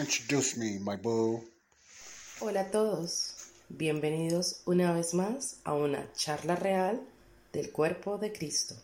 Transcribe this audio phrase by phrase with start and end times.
[0.00, 1.44] Introduce me, my boo.
[2.40, 3.34] Hola a todos,
[3.68, 7.06] bienvenidos una vez más a una charla real
[7.52, 8.74] del cuerpo de Cristo.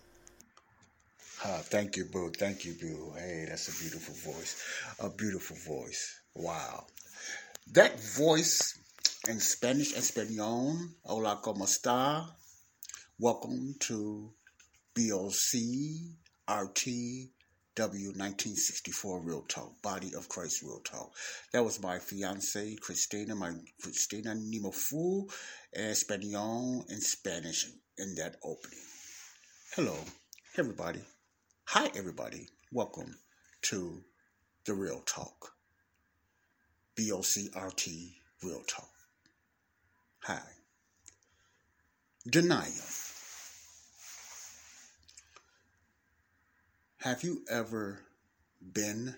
[1.42, 2.30] Ah, thank you, boo.
[2.30, 3.14] Thank you, boo.
[3.16, 4.56] Hey, that's a beautiful voice.
[4.98, 6.20] A beautiful voice.
[6.34, 6.84] Wow.
[7.72, 8.78] That voice
[9.26, 10.76] in Spanish, Espanol.
[11.02, 12.28] Hola, ¿cómo está?
[13.18, 14.34] Welcome to
[14.94, 16.12] BOC
[16.46, 17.35] RT
[17.76, 21.12] W1964 Real Talk, Body of Christ Real Talk.
[21.52, 23.52] That was my fiance, Christina, my
[23.82, 25.30] Christina Nimofu,
[25.74, 27.66] Espanol and Spanish
[27.98, 28.78] in that opening.
[29.74, 29.94] Hello,
[30.56, 31.00] everybody.
[31.66, 32.48] Hi, everybody.
[32.72, 33.14] Welcome
[33.62, 34.02] to
[34.64, 35.52] the Real Talk.
[36.98, 38.88] BOCRT Real Talk.
[40.20, 40.40] Hi.
[42.26, 42.72] Denial.
[46.98, 48.00] Have you ever
[48.72, 49.16] been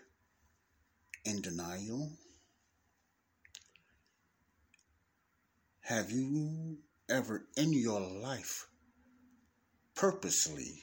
[1.25, 2.13] in denial?
[5.83, 8.67] Have you ever in your life
[9.95, 10.83] purposely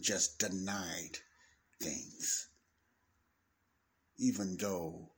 [0.00, 1.18] just denied
[1.82, 2.48] things,
[4.16, 5.10] even though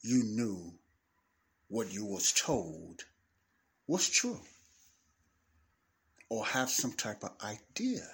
[0.00, 0.78] you knew
[1.68, 3.04] what you was told
[3.86, 4.40] was true,
[6.30, 8.08] or have some type of idea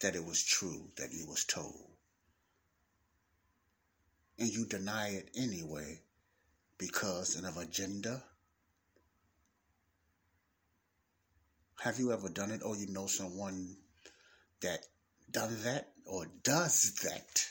[0.00, 1.90] that it was true that you was told.
[4.38, 6.00] And you deny it anyway
[6.78, 8.22] because of agenda.
[11.80, 13.76] Have you ever done it or you know someone
[14.62, 14.80] that
[15.30, 17.46] done that or does that?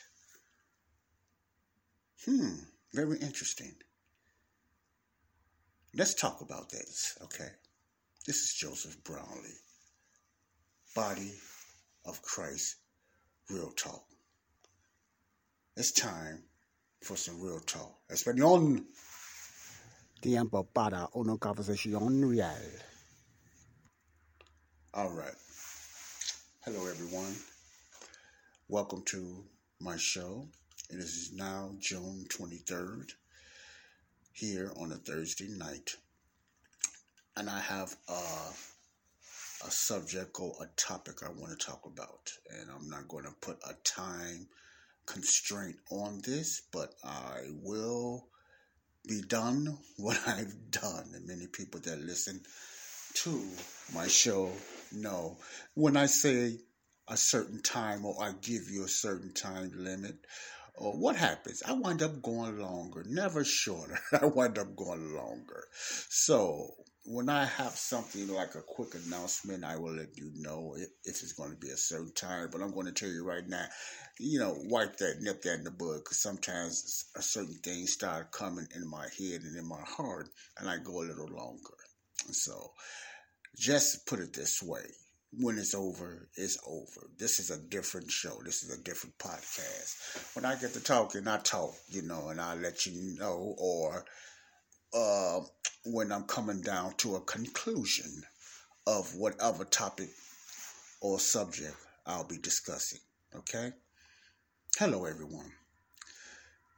[2.25, 2.56] Hmm,
[2.94, 3.75] very interesting.
[5.94, 7.50] Let's talk about this, okay?
[8.25, 9.62] This is Joseph Brownlee.
[10.94, 11.31] Body
[12.07, 12.78] of Christ
[13.50, 14.03] real talk.
[15.75, 16.44] It's time
[17.03, 18.00] for some real talk.
[18.09, 18.84] Español.
[20.22, 22.81] Tiempo para una conversación real.
[24.94, 25.35] All right.
[26.66, 27.35] Hello, everyone.
[28.68, 29.44] Welcome to
[29.79, 30.47] my show.
[30.89, 33.12] It is now June 23rd,
[34.34, 35.95] here on a Thursday night.
[37.35, 38.51] And I have uh,
[39.66, 42.31] a subject or a topic I want to talk about.
[42.50, 44.47] And I'm not going to put a time
[45.06, 48.28] constraint on this, but I will
[49.07, 51.12] be done what I've done.
[51.16, 52.41] And many people that listen
[53.16, 53.44] to
[53.94, 54.51] my show
[54.91, 55.38] know
[55.74, 56.57] when I say
[57.07, 60.18] a certain time or I give you a certain time limit,
[60.75, 61.63] or what happens?
[61.66, 63.97] I wind up going longer, never shorter.
[64.22, 65.63] I wind up going longer.
[66.09, 66.75] So
[67.09, 71.31] when I have something like a quick announcement, I will let you know if, it's
[71.31, 72.50] going to be a certain time.
[72.51, 73.66] But I'm going to tell you right now,
[74.19, 78.34] you know, wipe that, nip that in the bud, because sometimes a certain things start
[78.34, 80.28] coming in my head and in my heart,
[80.59, 81.78] and I go a little longer.
[82.31, 82.72] So,
[83.57, 84.84] just put it this way:
[85.31, 87.09] when it's over, it's over.
[87.18, 88.38] This is a different show.
[88.44, 90.35] This is a different podcast.
[90.35, 94.03] When I get to talking, I talk, you know, and I let you know, or
[94.94, 95.40] uh,
[95.86, 98.24] when I'm coming down to a conclusion
[98.86, 100.09] of whatever topic
[101.02, 101.75] or subject
[102.06, 103.00] I'll be discussing.
[103.36, 103.72] Okay?
[104.78, 105.52] Hello, everyone.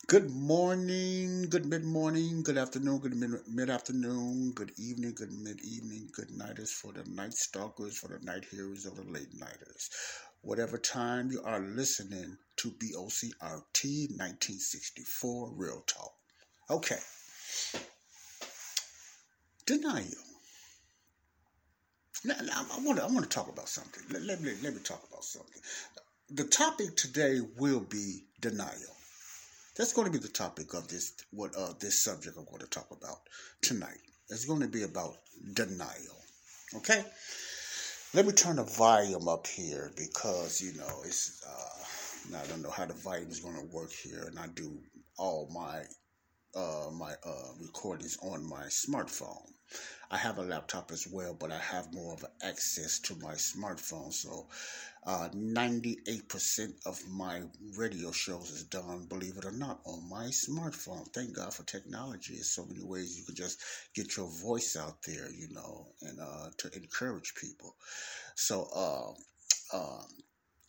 [0.08, 3.16] Good morning, good mid morning, good afternoon, good
[3.48, 8.26] mid afternoon, good evening, good mid evening, good nighters for the night stalkers, for the
[8.26, 9.92] night hearers, or the late nighters.
[10.42, 13.84] Whatever time you are listening to BOCRT
[14.18, 16.14] 1964 Real Talk.
[16.72, 16.98] Okay
[19.70, 20.26] denial.
[22.26, 24.04] Now, I want to I want to talk about something.
[24.12, 25.62] Let, let, me, let me talk about something.
[26.32, 28.96] The topic today will be denial.
[29.78, 32.68] That's going to be the topic of this what uh, this subject I'm going to
[32.68, 33.20] talk about
[33.62, 34.02] tonight.
[34.30, 35.18] It's going to be about
[35.54, 36.18] denial.
[36.78, 37.06] Okay.
[38.16, 42.72] Let me turn the volume up here because you know it's uh, I don't know
[42.72, 44.80] how the volume is going to work here, and I do
[45.18, 45.84] all my
[46.56, 49.52] uh, my uh, recordings on my smartphone.
[50.12, 54.12] I have a laptop as well, but I have more of access to my smartphone.
[54.12, 54.48] So,
[55.06, 57.44] uh, 98% of my
[57.78, 61.08] radio shows is done, believe it or not, on my smartphone.
[61.14, 62.34] Thank God for technology.
[62.34, 63.62] There's so many ways you can just
[63.94, 67.76] get your voice out there, you know, and uh, to encourage people.
[68.36, 70.08] So, uh, um,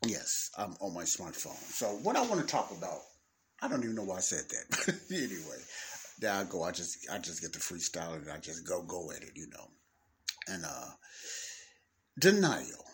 [0.06, 1.56] yes, I'm on my smartphone.
[1.72, 3.00] So, what I want to talk about,
[3.62, 5.00] I don't even know why I said that.
[5.10, 5.60] anyway,
[6.20, 6.62] there I go.
[6.62, 9.48] I just I just get the freestyle and I just go go at it, you
[9.48, 9.68] know.
[10.48, 10.90] And uh
[12.18, 12.84] denial.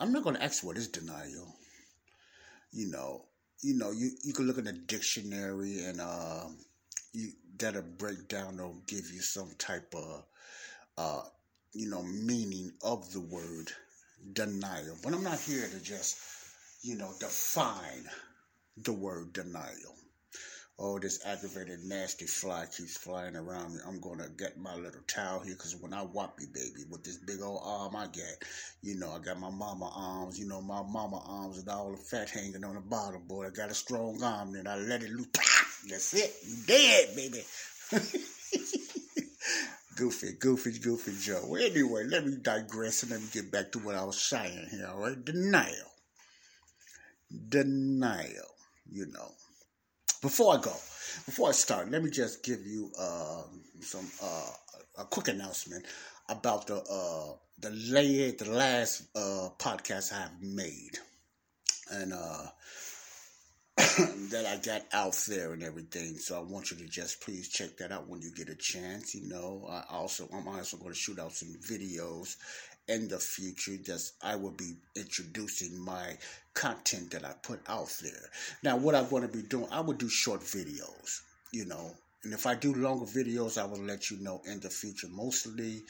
[0.00, 1.54] I'm not gonna ask what is denial.
[2.72, 3.24] You know,
[3.62, 6.46] you know, you, you can look in the dictionary and uh,
[7.12, 10.24] you that'll break down or give you some type of
[10.96, 11.22] uh,
[11.72, 13.70] you know, meaning of the word
[14.32, 14.96] denial.
[15.02, 16.18] But I'm not here to just,
[16.82, 18.04] you know, define
[18.76, 19.94] the word denial
[20.80, 23.80] oh, this aggravated, nasty fly keeps flying around me.
[23.86, 27.18] I'm gonna get my little towel here because when I whop you, baby, with this
[27.18, 28.42] big old arm I get,
[28.82, 31.98] you know, I got my mama arms, you know, my mama arms with all the
[31.98, 33.46] fat hanging on the bottom, boy.
[33.46, 35.26] I got a strong arm, and I let it loose.
[35.88, 36.34] That's it.
[36.46, 37.42] You dead, baby.
[39.96, 41.44] goofy, goofy, goofy Joe.
[41.46, 44.68] Well, anyway, let me digress and let me get back to what I was saying
[44.70, 45.22] here, all right?
[45.22, 45.74] Denial.
[47.48, 48.54] Denial,
[48.90, 49.30] you know
[50.20, 50.72] before I go,
[51.26, 53.42] before I start, let me just give you uh,
[53.80, 54.50] some uh,
[54.98, 55.84] a quick announcement
[56.28, 60.98] about the uh, the lay, the last uh, podcast I have made,
[61.90, 62.46] and uh,
[64.30, 66.18] that I got out there and everything.
[66.18, 69.14] So I want you to just please check that out when you get a chance.
[69.14, 72.36] You know, I also I'm also going to shoot out some videos
[72.88, 76.16] in the future that I will be introducing my
[76.54, 78.30] content that I put out there.
[78.62, 81.20] Now, what I'm going to be doing, I will do short videos,
[81.52, 84.68] you know, and if I do longer videos, I will let you know in the
[84.68, 85.08] future.
[85.10, 85.82] Mostly,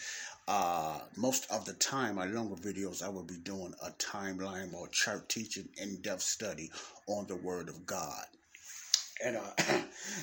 [0.49, 4.89] uh, most of the time, my longer videos, I will be doing a timeline or
[4.89, 6.71] chart teaching in-depth study
[7.07, 8.25] on the Word of God.
[9.25, 9.53] And, uh,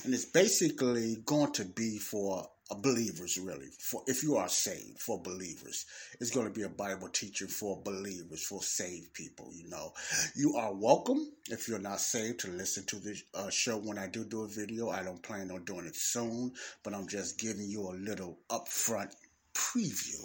[0.03, 3.69] and it's basically going to be for believers really.
[3.79, 5.85] For if you are saved for believers.
[6.19, 9.93] It's going to be a bible teaching for believers for saved people you know.
[10.35, 14.07] You are welcome if you're not saved to listen to this uh, show when i
[14.07, 14.89] do do a video.
[14.89, 16.51] I don't plan on doing it soon
[16.83, 19.13] but i'm just giving you a little upfront
[19.57, 20.23] preview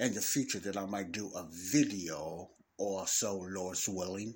[0.00, 2.48] in the future that i might do a video
[2.78, 4.34] or so lord's willing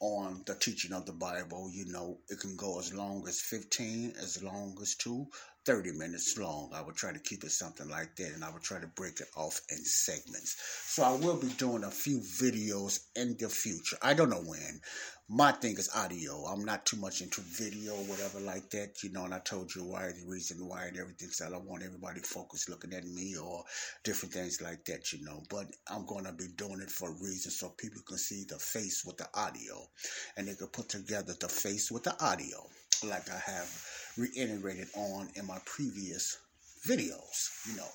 [0.00, 1.70] on the teaching of the Bible.
[1.72, 5.26] You know, it can go as long as 15, as long as two,
[5.66, 6.70] 30 minutes long.
[6.72, 9.20] I would try to keep it something like that and I would try to break
[9.20, 10.56] it off in segments.
[10.86, 13.96] So I will be doing a few videos in the future.
[14.00, 14.80] I don't know when.
[15.28, 16.44] My thing is audio.
[16.44, 19.74] I'm not too much into video or whatever like that, you know, and I told
[19.74, 21.30] you why, the reason why and everything.
[21.30, 23.64] So I don't want everybody focused looking at me or
[24.04, 25.42] different things like that, you know.
[25.50, 28.56] But I'm going to be doing it for a reason so people can see the
[28.60, 29.88] face with the audio
[30.36, 32.64] and they can put together the face with the audio
[33.04, 36.38] like I have reiterated on in my previous
[36.86, 37.88] videos, you know.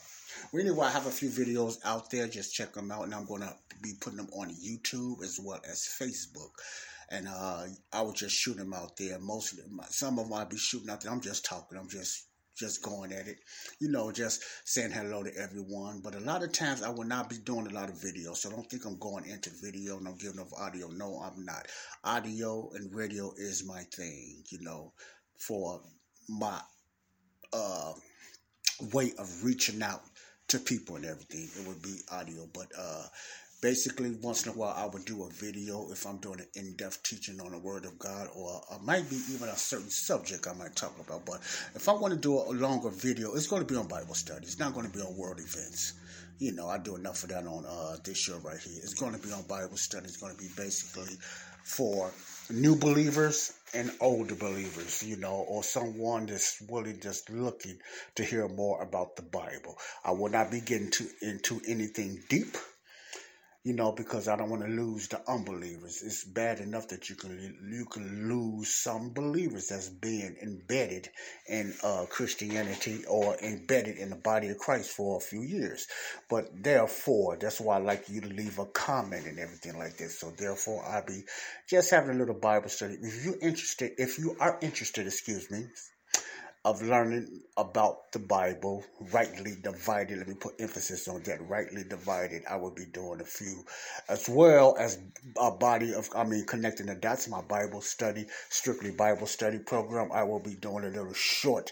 [0.52, 2.28] Well, anyway, I have a few videos out there.
[2.28, 5.60] Just check them out, and I'm going to be putting them on YouTube as well
[5.70, 6.52] as Facebook.
[7.10, 9.20] And uh, I will just shoot them out there.
[9.20, 11.12] Most of them, some of them I'll be shooting out there.
[11.12, 11.78] I'm just talking.
[11.78, 12.28] I'm just
[12.58, 13.40] just going at it,
[13.80, 16.00] you know, just saying hello to everyone.
[16.00, 18.50] But a lot of times I will not be doing a lot of video, so
[18.50, 20.88] don't think I'm going into video and I'm giving off audio.
[20.90, 21.68] No, I'm not.
[22.04, 24.94] Audio and radio is my thing, you know,
[25.40, 25.82] for
[26.32, 26.60] my
[27.54, 27.94] uh,
[28.94, 30.02] way of reaching out
[30.48, 31.50] to people and everything.
[31.60, 33.06] It would be audio, but uh,
[33.62, 37.04] basically once in a while I would do a video if I'm doing an in-depth
[37.04, 40.54] teaching on the Word of God, or uh, might be even a certain subject I
[40.54, 41.26] might talk about.
[41.26, 41.42] But
[41.76, 44.44] if I want to do a longer video, it's going to be on Bible study.
[44.44, 45.94] It's not going to be on world events.
[46.40, 48.80] You know, I do enough of that on uh, this show right here.
[48.82, 50.06] It's going to be on Bible study.
[50.06, 51.16] It's going to be basically
[51.64, 52.10] for
[52.52, 57.78] new believers and older believers, you know, or someone that's really just looking
[58.16, 59.78] to hear more about the Bible.
[60.04, 62.58] I will not be getting to, into anything deep
[63.64, 66.02] you know, because I don't want to lose the unbelievers.
[66.04, 67.32] It's bad enough that you can
[67.70, 71.10] you can lose some believers that's being embedded
[71.48, 75.86] in uh, Christianity or embedded in the body of Christ for a few years.
[76.28, 80.20] But therefore, that's why I like you to leave a comment and everything like this.
[80.20, 81.22] So therefore, I'll be
[81.70, 82.96] just having a little Bible study.
[83.00, 85.68] If you're interested, if you are interested, excuse me,
[86.64, 90.20] of learning about the Bible, rightly divided.
[90.20, 91.48] Let me put emphasis on that.
[91.48, 92.44] Rightly divided.
[92.50, 93.66] I will be doing a few,
[94.10, 95.00] as well as
[95.40, 97.28] a body of, I mean, connecting the dots.
[97.28, 100.12] My Bible study, strictly Bible study program.
[100.12, 101.72] I will be doing a little short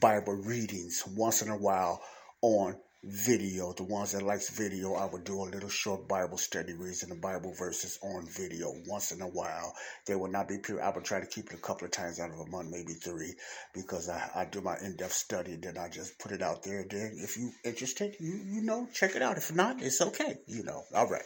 [0.00, 2.00] Bible readings once in a while
[2.42, 3.72] on video.
[3.72, 7.14] The ones that likes video, I would do a little short Bible study reading the
[7.14, 9.72] Bible verses on video once in a while.
[10.06, 10.82] They will not be pure.
[10.82, 12.94] I would try to keep it a couple of times out of a month, maybe
[12.94, 13.34] three,
[13.72, 15.56] because I, I do my in-depth study.
[15.56, 16.84] Then I just put it out there.
[16.88, 19.36] Then if you interested, you you know, check it out.
[19.36, 20.38] If not, it's okay.
[20.46, 20.82] You know.
[20.94, 21.22] All right.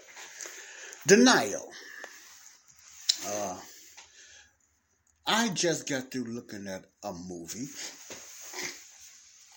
[1.07, 1.69] Denial.
[3.27, 3.59] Uh,
[5.27, 7.67] I just got through looking at a movie.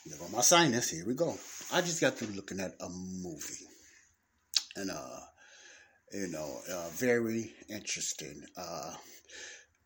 [0.05, 0.91] There go my sinus.
[0.91, 1.35] Here we go.
[1.73, 3.65] I just got through looking at a movie,
[4.75, 5.19] and uh,
[6.13, 8.93] you know, uh, very interesting, uh,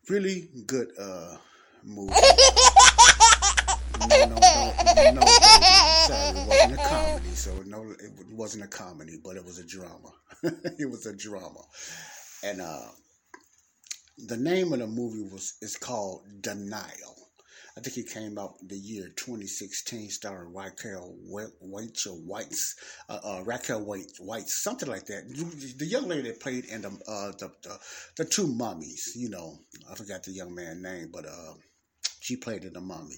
[0.08, 1.36] really good uh
[1.82, 2.12] movie.
[4.00, 5.20] no, no, no, no,
[6.06, 7.30] sorry, it wasn't a comedy.
[7.30, 10.12] So no, it wasn't a comedy, but it was a drama.
[10.78, 11.62] it was a drama,
[12.44, 12.88] and uh,
[14.18, 17.19] the name of the movie was is called Denial.
[17.80, 22.76] I think it came out the year 2016, starring Raquel White or Whites,
[23.08, 25.22] uh, uh, Raquel White, White, something like that.
[25.78, 27.78] The young lady that played in the, uh, the, the,
[28.18, 29.56] the two mummies, you know,
[29.90, 31.54] I forgot the young man's name, but uh,
[32.20, 33.16] she played in the mummy.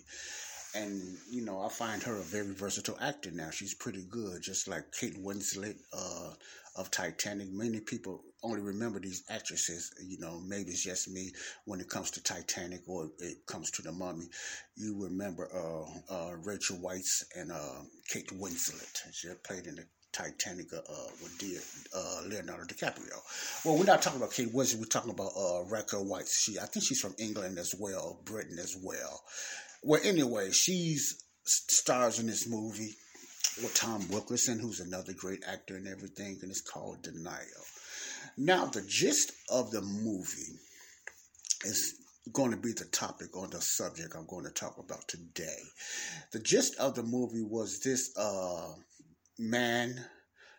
[0.77, 3.51] And you know, I find her a very versatile actor now.
[3.51, 6.31] She's pretty good, just like Kate Winslet uh,
[6.77, 7.49] of Titanic.
[7.51, 9.93] Many people only remember these actresses.
[10.05, 11.33] You know, maybe it's just me
[11.65, 14.27] when it comes to Titanic or it comes to the Mummy.
[14.77, 18.99] You remember uh, uh, Rachel Weisz and uh, Kate Winslet.
[19.13, 23.17] She played in the Titanic uh, uh with uh, Leonardo DiCaprio.
[23.65, 24.79] Well, we're not talking about Kate Winslet.
[24.79, 26.33] We're talking about uh, Raquel Weisz.
[26.39, 29.23] She, I think she's from England as well, Britain as well.
[29.83, 32.95] Well, anyway, she's stars in this movie
[33.63, 37.65] with Tom Wilkinson, who's another great actor and everything, and it's called Denial.
[38.37, 40.59] Now, the gist of the movie
[41.65, 41.97] is
[42.33, 45.59] going to be the topic or the subject I'm going to talk about today.
[46.33, 48.73] The gist of the movie was this uh,
[49.39, 50.03] man,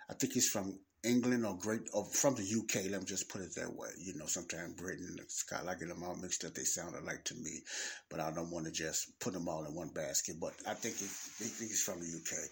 [0.10, 2.92] I think he's from England or great or from the UK.
[2.92, 3.90] Let me just put it that way.
[3.98, 6.54] You know, sometimes Britain and Scotland, I get them all mixed up.
[6.54, 7.62] They sound alike to me,
[8.10, 10.36] but I don't want to just put them all in one basket.
[10.40, 12.50] But I think, he, think he's from the UK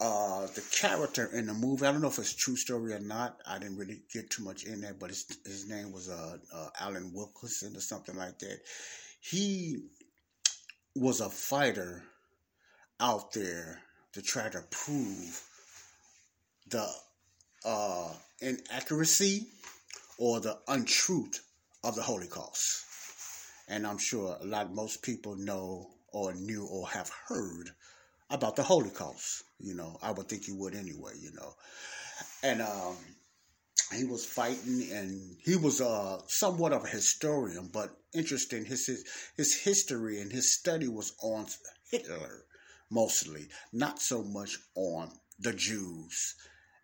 [0.00, 1.86] uh, the character in the movie.
[1.86, 3.38] I don't know if it's true story or not.
[3.46, 6.68] I didn't really get too much in there, but his, his name was uh, uh,
[6.80, 8.60] Alan Wilkinson or something like that.
[9.20, 9.76] He
[10.96, 12.02] was a fighter
[12.98, 13.80] out there
[14.14, 15.42] to try to prove
[16.68, 16.88] the
[17.64, 19.48] uh, inaccuracy
[20.18, 21.40] or the untruth
[21.84, 22.86] of the Holocaust.
[23.68, 27.70] And I'm sure a lot, most people know or knew or have heard
[28.30, 29.44] about the Holocaust.
[29.58, 31.12] You know, I would think you would anyway.
[31.20, 31.54] You know,
[32.42, 32.96] and um,
[33.94, 38.64] he was fighting, and he was uh, somewhat of a historian, but interesting.
[38.64, 39.04] His, his
[39.36, 41.46] his history and his study was on
[41.90, 42.44] Hitler
[42.90, 46.34] mostly, not so much on the Jews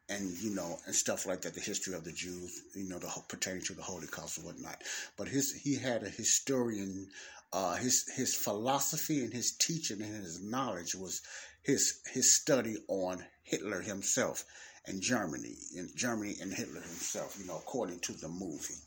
[0.09, 3.09] and you know and stuff like that the history of the jews you know the
[3.29, 4.81] pertaining to the holocaust and whatnot
[5.17, 7.09] but his he had a historian
[7.57, 11.23] uh, his his philosophy and his teaching and his knowledge was
[11.63, 14.45] his his study on Hitler himself
[14.85, 18.83] and Germany in Germany and Hitler himself, you know, according to the movie.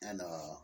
[0.00, 0.54] And uh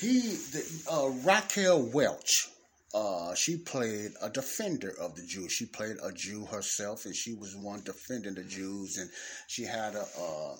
[0.00, 0.20] he
[0.54, 2.48] the uh, Raquel Welch
[2.94, 5.52] uh, she played a defender of the Jews.
[5.52, 8.98] She played a Jew herself, and she was one defending the Jews.
[8.98, 9.08] And
[9.46, 10.56] she had a, uh,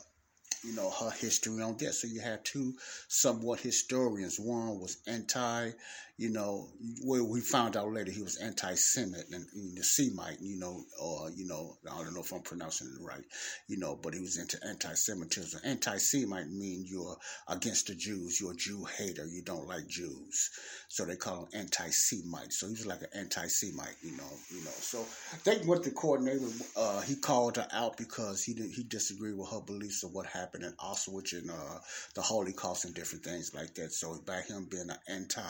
[0.65, 2.03] you know, her history on this.
[2.03, 2.75] So you had two
[3.09, 4.39] somewhat historians.
[4.39, 5.71] One was anti
[6.19, 6.69] you know,
[7.05, 11.31] well, we found out later he was anti-Semite and, and the Semite, you know, or
[11.31, 13.25] you know, I don't know if I'm pronouncing it right,
[13.67, 15.61] you know, but he was into anti-Semitism.
[15.65, 17.17] Anti-Semite mean you're
[17.49, 20.51] against the Jews, you're a Jew hater, you don't like Jews,
[20.89, 22.53] so they call him anti-Semite.
[22.53, 24.71] So he was like an anti-Semite, you know, you know.
[24.71, 25.05] So
[25.45, 26.47] they went to coordinator.
[26.77, 30.27] Uh, he called her out because he did, he disagreed with her beliefs of what
[30.27, 31.79] happened in Auschwitz and uh,
[32.15, 33.93] the Holocaust and different things like that.
[33.93, 35.43] So by him being an anti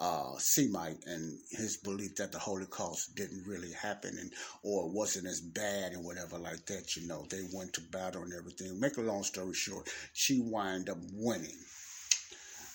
[0.00, 5.40] uh, Semite and his belief that the Holocaust didn't really happen and or wasn't as
[5.40, 6.96] bad and whatever like that.
[6.96, 8.80] You know, they went to battle and everything.
[8.80, 11.58] Make a long story short, she wind up winning.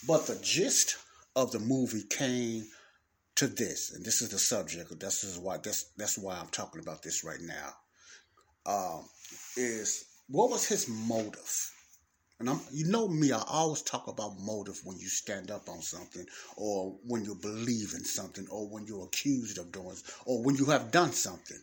[0.07, 0.97] But the gist
[1.35, 2.67] of the movie came
[3.35, 4.97] to this, and this is the subject.
[4.99, 7.73] This is why that's that's why I'm talking about this right now.
[8.67, 9.05] Um,
[9.57, 11.71] is what was his motive?
[12.37, 15.81] And I'm, you know me, I always talk about motive when you stand up on
[15.81, 16.25] something,
[16.57, 20.65] or when you believe in something, or when you're accused of doing, or when you
[20.65, 21.61] have done something,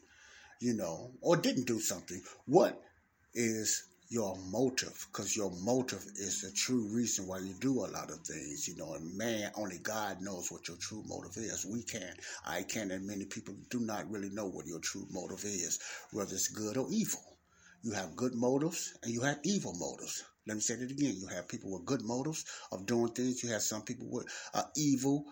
[0.60, 2.22] you know, or didn't do something.
[2.46, 2.80] What
[3.34, 5.06] is your motive?
[5.12, 8.76] Because your motive is the true reason why you do a lot of things you
[8.76, 11.66] know and man only god knows what your true motive is.
[11.66, 15.44] We can't i can't, and many people do not really know what your true motive
[15.44, 15.78] is
[16.12, 17.20] whether it's good or evil.
[17.82, 21.26] You have good motives and you have evil motives let me say that again you
[21.28, 25.24] have people with good motives of doing things you have some people with uh, evil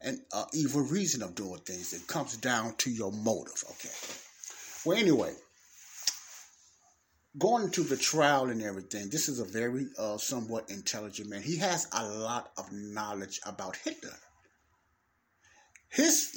[0.00, 3.90] and uh, evil reason of doing things it comes down to your motive okay
[4.84, 5.34] well anyway
[7.38, 11.42] going into the trial and everything, this is a very uh, somewhat intelligent man.
[11.42, 14.16] He has a lot of knowledge about Hitler.
[15.88, 16.30] His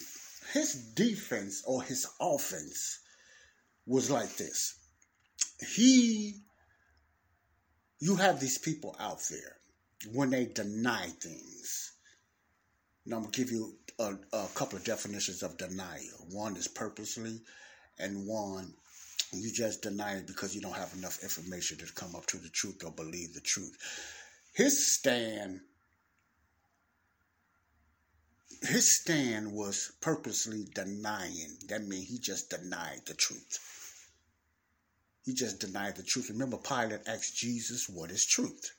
[0.53, 2.99] his defense or his offense
[3.85, 4.75] was like this.
[5.75, 6.41] He
[8.01, 9.55] you have these people out there
[10.11, 11.93] when they deny things.
[13.05, 16.25] Now I'm gonna give you a, a couple of definitions of denial.
[16.31, 17.39] One is purposely,
[17.99, 18.73] and one
[19.33, 22.49] you just deny it because you don't have enough information to come up to the
[22.49, 23.77] truth or believe the truth.
[24.53, 25.61] His stand
[28.63, 31.57] his stand was purposely denying.
[31.67, 33.70] That means he just denied the truth.
[35.23, 36.29] He just denied the truth.
[36.29, 38.71] Remember, Pilate asked Jesus, What is truth?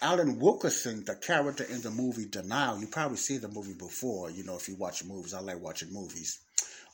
[0.00, 4.44] Alan Wilkerson, the character in the movie Denial, you probably see the movie before, you
[4.44, 5.34] know, if you watch movies.
[5.34, 6.38] I like watching movies.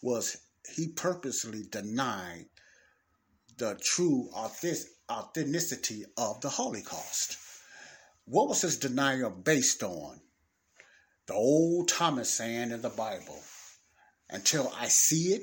[0.03, 0.39] Was
[0.75, 2.47] he purposely denied
[3.57, 7.37] the true authenticity of the Holocaust.
[8.25, 10.21] What was his denial based on?
[11.27, 13.41] The old Thomas saying in the Bible,
[14.29, 15.43] until I see it,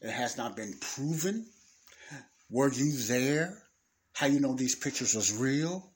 [0.00, 1.46] It has not been proven.
[2.50, 3.62] Were you there?
[4.12, 5.92] How you know these pictures was real?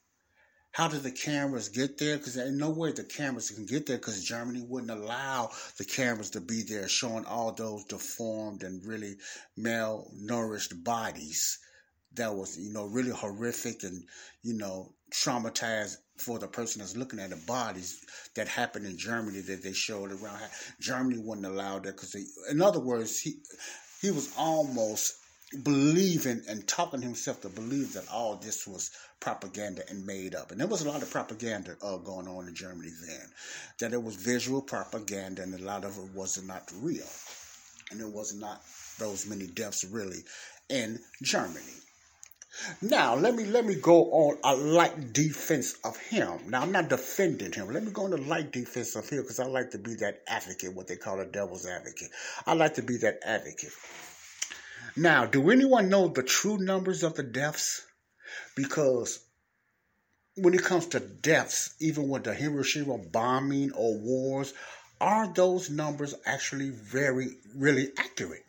[0.73, 2.17] How did the cameras get there?
[2.17, 6.31] Because there's no way the cameras can get there because Germany wouldn't allow the cameras
[6.31, 9.17] to be there showing all those deformed and really
[9.59, 11.59] malnourished bodies.
[12.15, 14.03] That was, you know, really horrific and,
[14.43, 18.03] you know, traumatized for the person that's looking at the bodies
[18.35, 20.41] that happened in Germany that they showed around.
[20.81, 22.15] Germany wouldn't allow that because,
[22.51, 23.41] in other words, he
[24.03, 25.15] he was almost
[25.62, 30.51] believing and talking himself to believe that all this was propaganda and made up.
[30.51, 33.31] And there was a lot of propaganda uh, going on in Germany then,
[33.79, 37.07] that it was visual propaganda and a lot of it was not real.
[37.91, 38.62] And there was not
[38.99, 40.25] those many deaths really
[40.69, 41.82] in Germany.
[42.83, 46.51] Now let me let me go on a light defense of him.
[46.51, 47.73] Now I'm not defending him.
[47.73, 50.23] Let me go on a light defense of him because I like to be that
[50.29, 52.11] advocate, what they call a devil's advocate.
[52.47, 53.73] I like to be that advocate.
[54.97, 57.87] Now, do anyone know the true numbers of the deaths?
[58.55, 59.21] Because
[60.37, 64.53] when it comes to deaths, even with the Hiroshima bombing or wars,
[65.01, 68.45] are those numbers actually very, really accurate?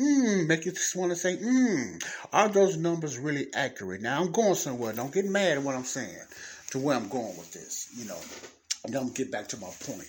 [0.00, 1.96] Hmm, make you just want to say, hmm,
[2.32, 4.00] are those numbers really accurate?
[4.00, 4.92] Now I'm going somewhere.
[4.92, 6.22] Don't get mad at what I'm saying,
[6.70, 8.20] to where I'm going with this, you know.
[8.84, 10.08] And I'm get back to my point.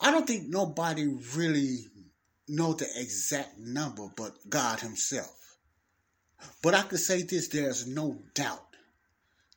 [0.00, 1.86] I don't think nobody really
[2.48, 5.56] know the exact number but God Himself.
[6.60, 8.66] But I can say this: there's no doubt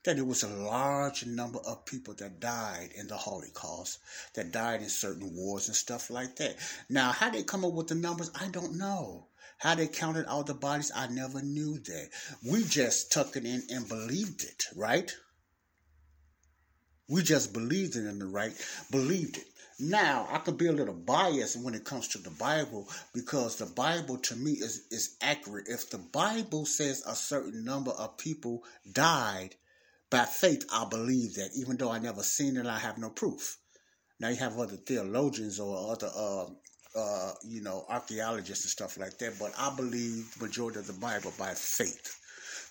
[0.03, 3.97] that it was a large number of people that died in the Holocaust,
[4.35, 6.55] that died in certain wars and stuff like that.
[6.87, 9.25] Now, how they come up with the numbers, I don't know.
[9.59, 12.09] How they counted all the bodies, I never knew that.
[12.45, 15.13] We just took it in and believed it, right?
[17.09, 18.53] We just believed it in the right,
[18.89, 19.45] believed it.
[19.77, 23.65] Now, I could be a little biased when it comes to the Bible because the
[23.65, 25.67] Bible to me is, is accurate.
[25.67, 29.55] If the Bible says a certain number of people died
[30.09, 33.57] by faith, I believe that, even though I never seen it, I have no proof.
[34.19, 36.45] Now, you have other theologians or other uh,
[36.95, 41.33] uh, you know, archaeologists and stuff like that, but I believe majority of the Bible
[41.37, 42.15] by faith.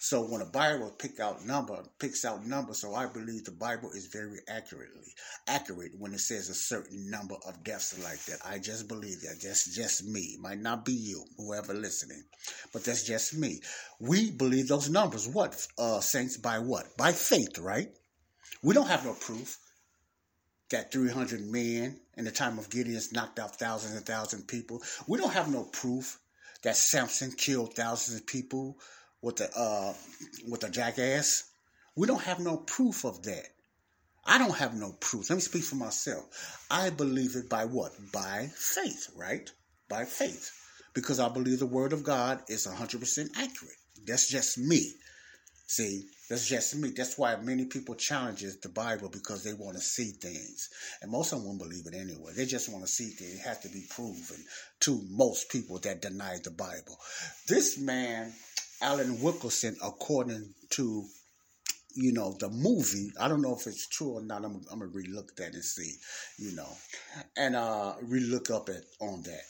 [0.01, 3.91] So when the Bible pick out number, picks out number, so I believe the Bible
[3.91, 5.13] is very accurately
[5.49, 8.39] accurate when it says a certain number of deaths like that.
[8.49, 9.41] I just believe that.
[9.43, 10.37] That's just me.
[10.41, 12.23] Might not be you, whoever listening,
[12.73, 13.61] but that's just me.
[13.99, 15.29] We believe those numbers.
[15.29, 16.97] What uh, saints by what?
[16.97, 17.89] By faith, right?
[18.63, 19.59] We don't have no proof
[20.71, 24.83] that 300 men in the time of Gideon knocked out thousands and thousands of people.
[25.07, 26.19] We don't have no proof
[26.65, 28.77] that Samson killed thousands of people
[29.23, 29.95] with the uh,
[30.51, 31.45] with a jackass.
[31.95, 33.47] We don't have no proof of that.
[34.27, 35.31] I don't have no proof.
[35.31, 36.67] Let me speak for myself.
[36.71, 37.93] I believe it by what?
[38.13, 39.51] By faith, right?
[39.89, 40.51] By faith.
[40.95, 43.77] Because I believe the word of God is 100% accurate.
[44.07, 44.93] That's just me.
[45.71, 46.93] See, that's just me.
[46.97, 50.71] That's why many people challenges the Bible because they want to see things.
[51.03, 52.33] And most of them won't believe it anyway.
[52.35, 53.35] They just want to see things.
[53.35, 54.43] It has to be proven
[54.81, 56.99] to most people that deny the Bible.
[57.49, 58.33] This man
[58.81, 61.05] Alan Wilkerson, according to
[61.95, 63.11] you know the movie.
[63.21, 64.45] I don't know if it's true or not.
[64.45, 65.97] I'm, I'm gonna relook that and see,
[66.39, 66.69] you know,
[67.37, 69.43] and uh relook up it on that.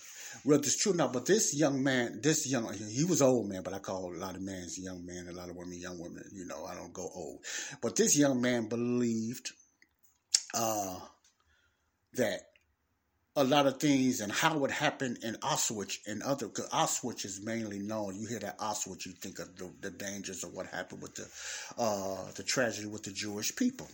[0.45, 3.75] Whether it's true now, but this young man, this young, he was old man, but
[3.75, 6.25] I call a lot of men young man, a lot of women young women.
[6.33, 7.41] You know, I don't go old,
[7.83, 9.53] but this young man believed
[10.55, 10.99] uh
[12.15, 12.41] that
[13.39, 17.41] a lot of things and how it happened in Auschwitz and other, because Auschwitz is
[17.41, 18.19] mainly known.
[18.19, 21.29] You hear that Auschwitz, you think of the, the dangers of what happened with the
[21.81, 23.87] uh, the tragedy with the Jewish people,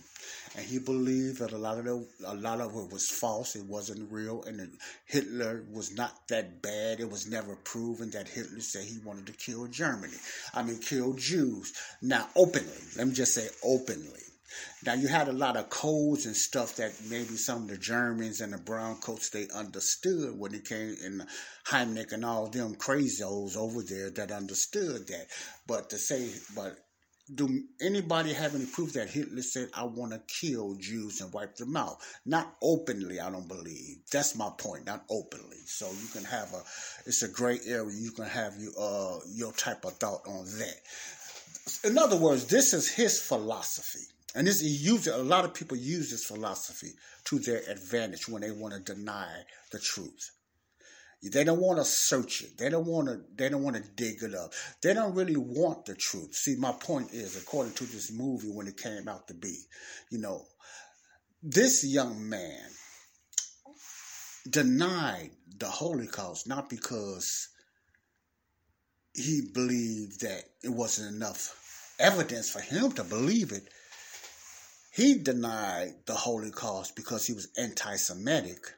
[0.55, 3.55] and he believed that a lot of the, a lot of it was false.
[3.55, 4.67] It wasn't real, and
[5.05, 6.99] Hitler was not that bad.
[6.99, 10.17] It was never proven that Hitler said he wanted to kill Germany.
[10.55, 11.71] I mean, kill Jews.
[12.01, 14.21] Now, openly, let me just say openly
[14.85, 18.41] now you had a lot of codes and stuff that maybe some of the Germans
[18.41, 21.25] and the brown coats they understood when it came in
[21.67, 25.27] Heimlich and all them crazos over there that understood that.
[25.67, 26.77] But to say, but
[27.33, 31.55] do anybody have any proof that Hitler said, I want to kill Jews and wipe
[31.55, 31.97] them out?
[32.25, 33.97] Not openly, I don't believe.
[34.11, 35.57] That's my point, not openly.
[35.65, 36.61] So you can have a,
[37.07, 37.97] it's a gray area.
[37.97, 40.81] You can have your, uh, your type of thought on that.
[41.83, 44.05] In other words, this is his philosophy.
[44.35, 46.91] And this used a lot of people use this philosophy
[47.25, 49.29] to their advantage when they want to deny
[49.71, 50.31] the truth.
[51.23, 52.57] They don't want to search it.
[52.57, 53.21] They don't want to.
[53.35, 54.53] They don't want to dig it up.
[54.83, 56.35] They don't really want the truth.
[56.35, 59.57] See, my point is, according to this movie, when it came out to be,
[60.11, 60.45] you know,
[61.41, 62.69] this young man
[64.47, 67.49] denied the Holocaust not because
[69.13, 73.69] he believed that it wasn't enough evidence for him to believe it,
[74.95, 78.75] he denied the Holocaust because he was anti Semitic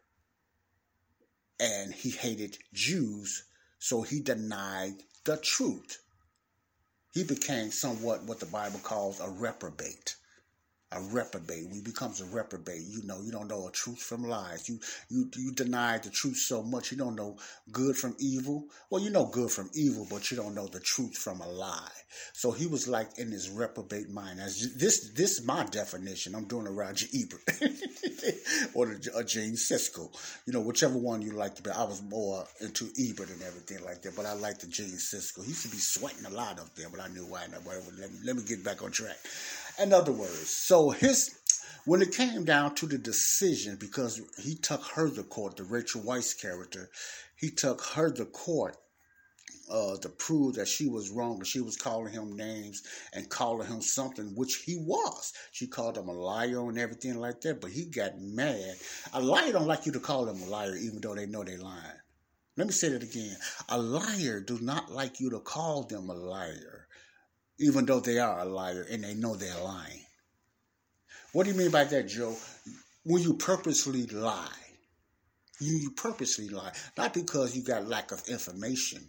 [1.59, 3.43] and he hated Jews,
[3.77, 6.01] so he denied the truth.
[7.13, 10.15] He became somewhat what the Bible calls a reprobate
[10.91, 11.71] a reprobate.
[11.71, 14.69] He becomes a reprobate, you know, you don't know a truth from lies.
[14.69, 17.37] You you you deny the truth so much you don't know
[17.71, 18.65] good from evil.
[18.89, 21.91] Well, you know good from evil, but you don't know the truth from a lie.
[22.33, 24.39] So he was like in his reprobate mind.
[24.39, 26.35] As this this is my definition.
[26.35, 27.41] I'm doing a Roger Ebert
[28.73, 30.09] or a Gene Siskel.
[30.45, 31.69] You know, whichever one you like to be.
[31.71, 35.43] I was more into Ebert and everything like that, but I like the Gene Siskel.
[35.43, 37.45] He used to be sweating a lot up there, but I knew why.
[37.47, 37.65] Not.
[37.65, 39.17] Let me, let me get back on track.
[39.79, 41.37] In other words, so his
[41.85, 46.01] when it came down to the decision, because he took her to court, the Rachel
[46.01, 46.89] Weisz character,
[47.35, 48.75] he took her to court
[49.71, 51.43] uh, to prove that she was wrong.
[51.43, 55.31] She was calling him names and calling him something, which he was.
[55.51, 58.75] She called him a liar and everything like that, but he got mad.
[59.13, 61.57] A liar don't like you to call them a liar, even though they know they
[61.57, 62.01] lying.
[62.57, 63.37] Let me say that again.
[63.69, 66.86] A liar do not like you to call them a liar
[67.59, 70.05] even though they are a liar and they know they're lying.
[71.33, 72.35] What do you mean by that, Joe?
[73.03, 74.47] When you purposely lie,
[75.59, 79.07] you, purposely lie, not because you got lack of information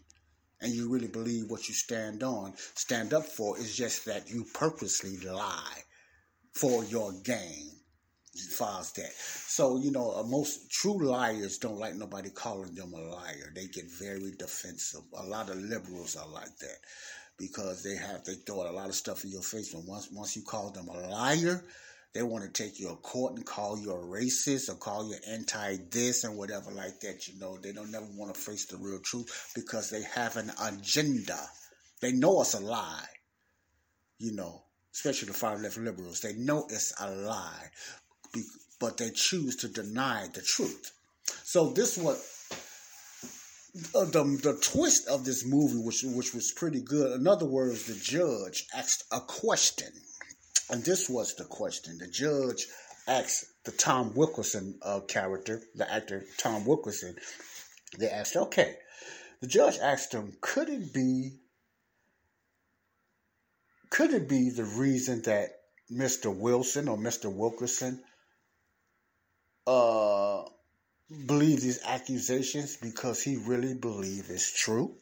[0.61, 4.45] and you really believe what you stand on, stand up for, is just that you
[4.55, 5.83] purposely lie
[6.53, 7.73] for your gain.
[8.35, 9.13] As far as that.
[9.15, 13.51] So, you know, uh, most true liars don't like nobody calling them a liar.
[13.53, 15.01] They get very defensive.
[15.17, 16.77] A lot of liberals are like that
[17.39, 19.73] because they have they throw a lot of stuff in your face.
[19.75, 21.65] And once once you call them a liar,
[22.15, 25.17] they want to take you to court and call you a racist or call you
[25.29, 27.29] anti this and whatever like that.
[27.29, 30.51] You know, they don't never want to face the real truth because they have an
[30.63, 31.39] agenda.
[32.01, 33.07] They know it's a lie.
[34.19, 37.71] You know, especially the far left liberals, they know it's a lie,
[38.81, 40.93] but they choose to deny the truth.
[41.45, 42.19] So this what
[43.95, 47.21] uh, the the twist of this movie, which which was pretty good.
[47.21, 49.93] In other words, the judge asked a question,
[50.71, 51.99] and this was the question.
[51.99, 52.67] The judge
[53.07, 57.17] asked the Tom Wilkinson uh, character, the actor Tom Wilkinson.
[57.99, 58.77] They asked, okay,
[59.41, 61.39] the judge asked him, could it be,
[63.91, 65.51] could it be the reason that
[65.91, 66.35] Mr.
[66.35, 67.33] Wilson or Mr.
[67.33, 68.03] Wilkerson
[69.67, 70.43] uh,
[71.27, 74.95] believe these accusations because he really believes it's true?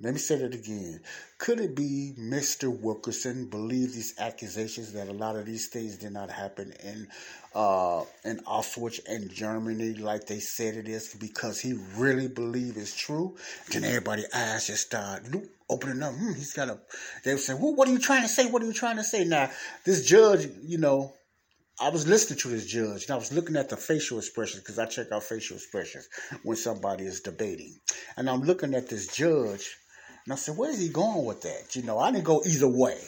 [0.00, 1.00] Let me say that again.
[1.38, 2.68] Could it be Mr.
[2.68, 7.08] Wilkerson believe these accusations that a lot of these things did not happen in
[7.52, 12.94] uh, in Auschwitz and Germany like they said it is because he really believe it's
[12.96, 13.36] true?
[13.72, 15.24] Then everybody eyes just start
[15.68, 16.14] opening up.
[16.14, 16.78] Hmm, he's got a.
[17.24, 18.46] They say, "Well, what are you trying to say?
[18.46, 19.50] What are you trying to say?" Now,
[19.84, 21.12] this judge, you know,
[21.80, 24.80] I was listening to this judge and I was looking at the facial expressions because
[24.80, 26.08] I check out facial expressions
[26.42, 27.78] when somebody is debating.
[28.16, 29.76] And I'm looking at this judge
[30.24, 31.76] and I said, where's he going with that?
[31.76, 32.98] You know, I didn't go either way.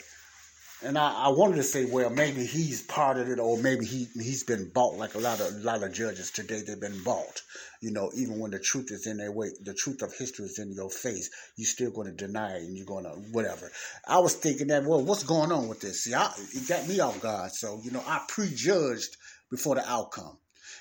[0.82, 4.08] And I, I wanted to say, well, maybe he's part of it, or maybe he
[4.14, 6.62] he's been bought like a lot of a lot of judges today.
[6.66, 7.42] They've been bought.
[7.82, 10.58] You know, even when the truth is in their way, the truth of history is
[10.58, 13.70] in your face, you're still going to deny it, and you're going to whatever.
[14.08, 16.04] I was thinking that, well, what's going on with this?
[16.04, 17.52] See, I, it got me off guard.
[17.52, 19.18] So you know, I prejudged
[19.50, 20.38] before the outcome,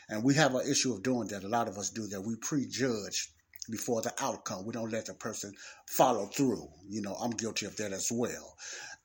[0.07, 1.43] and we have an issue of doing that.
[1.43, 2.21] A lot of us do that.
[2.21, 3.31] We prejudge
[3.69, 4.65] before the outcome.
[4.65, 5.53] We don't let the person
[5.87, 6.67] follow through.
[6.87, 8.55] You know, I'm guilty of that as well.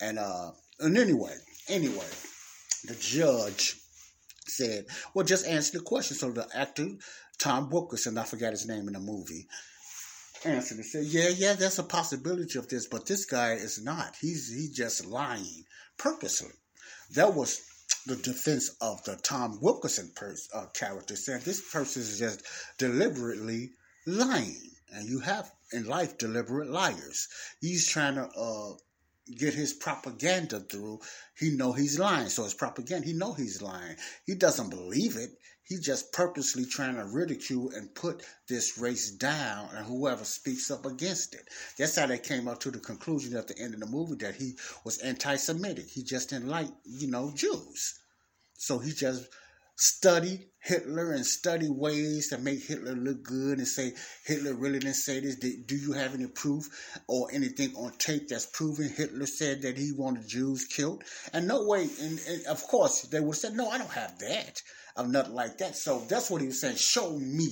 [0.01, 1.37] And uh and anyway,
[1.69, 2.09] anyway,
[2.85, 3.77] the judge
[4.47, 6.17] said, Well, just answer the question.
[6.17, 6.89] So the actor,
[7.39, 9.47] Tom Wilkerson, I forgot his name in the movie,
[10.45, 14.17] answered and said, Yeah, yeah, there's a possibility of this, but this guy is not.
[14.21, 15.65] He's he's just lying
[15.97, 16.53] purposely.
[17.15, 17.61] That was
[18.07, 22.43] the defense of the Tom Wilkerson pers- uh, character said this person is just
[22.79, 23.71] deliberately
[24.07, 24.71] lying.
[24.93, 27.29] And you have in life deliberate liars.
[27.61, 28.75] He's trying to uh,
[29.37, 31.01] get his propaganda through.
[31.39, 33.07] He know he's lying, so his propaganda.
[33.07, 33.97] He know he's lying.
[34.27, 35.31] He doesn't believe it.
[35.67, 40.85] He just purposely trying to ridicule and put this race down, and whoever speaks up
[40.85, 41.49] against it.
[41.79, 44.35] That's how they came up to the conclusion at the end of the movie that
[44.35, 45.89] he was anti-Semitic.
[45.89, 47.99] He just didn't like, you know, Jews.
[48.59, 49.27] So he just
[49.77, 53.93] study Hitler and study ways to make Hitler look good and say
[54.25, 55.37] Hitler really didn't say this.
[55.37, 56.65] Do you have any proof
[57.07, 61.03] or anything on tape that's proving Hitler said that he wanted Jews killed?
[61.33, 64.63] And no way, and, and of course they would say, no, I don't have that.
[64.97, 65.77] I'm nothing like that.
[65.77, 66.77] So that's what he was saying.
[66.77, 67.51] Show me.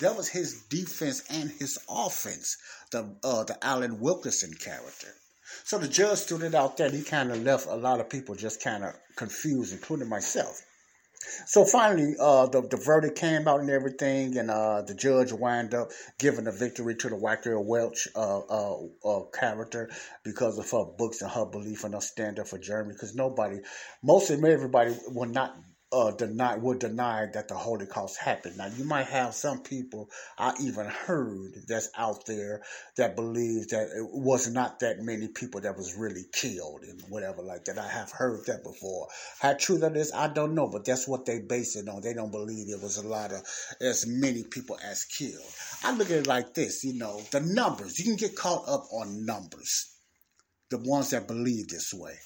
[0.00, 2.56] That was his defense and his offense.
[2.92, 5.08] The uh, the Alan Wilkerson character.
[5.64, 6.90] So the judge stood it out there.
[6.90, 10.62] He kind of left a lot of people just kind of confused, including myself.
[11.46, 15.74] So finally, uh, the, the verdict came out and everything, and uh, the judge wound
[15.74, 19.90] up giving the victory to the White Girl Welch uh, uh, uh, character
[20.22, 22.94] because of her books and her belief and her stand up for Germany.
[22.94, 23.60] Because nobody,
[24.02, 25.56] most of everybody, will not
[25.90, 28.58] uh, deny would deny that the Holocaust happened.
[28.58, 32.62] Now you might have some people I even heard that's out there
[32.96, 37.42] that believes that it was not that many people that was really killed and whatever
[37.42, 37.78] like that.
[37.78, 39.08] I have heard that before.
[39.40, 42.02] How true that is, I don't know, but that's what they base it on.
[42.02, 43.42] They don't believe there was a lot of
[43.80, 45.52] as many people as killed.
[45.84, 47.98] I look at it like this, you know, the numbers.
[47.98, 49.94] You can get caught up on numbers.
[50.70, 52.18] The ones that believe this way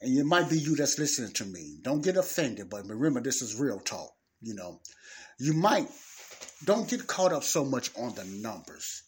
[0.00, 1.78] and it might be you that's listening to me.
[1.82, 4.12] Don't get offended, but remember, this is real talk.
[4.40, 4.80] You know,
[5.38, 5.88] you might
[6.64, 9.02] don't get caught up so much on the numbers.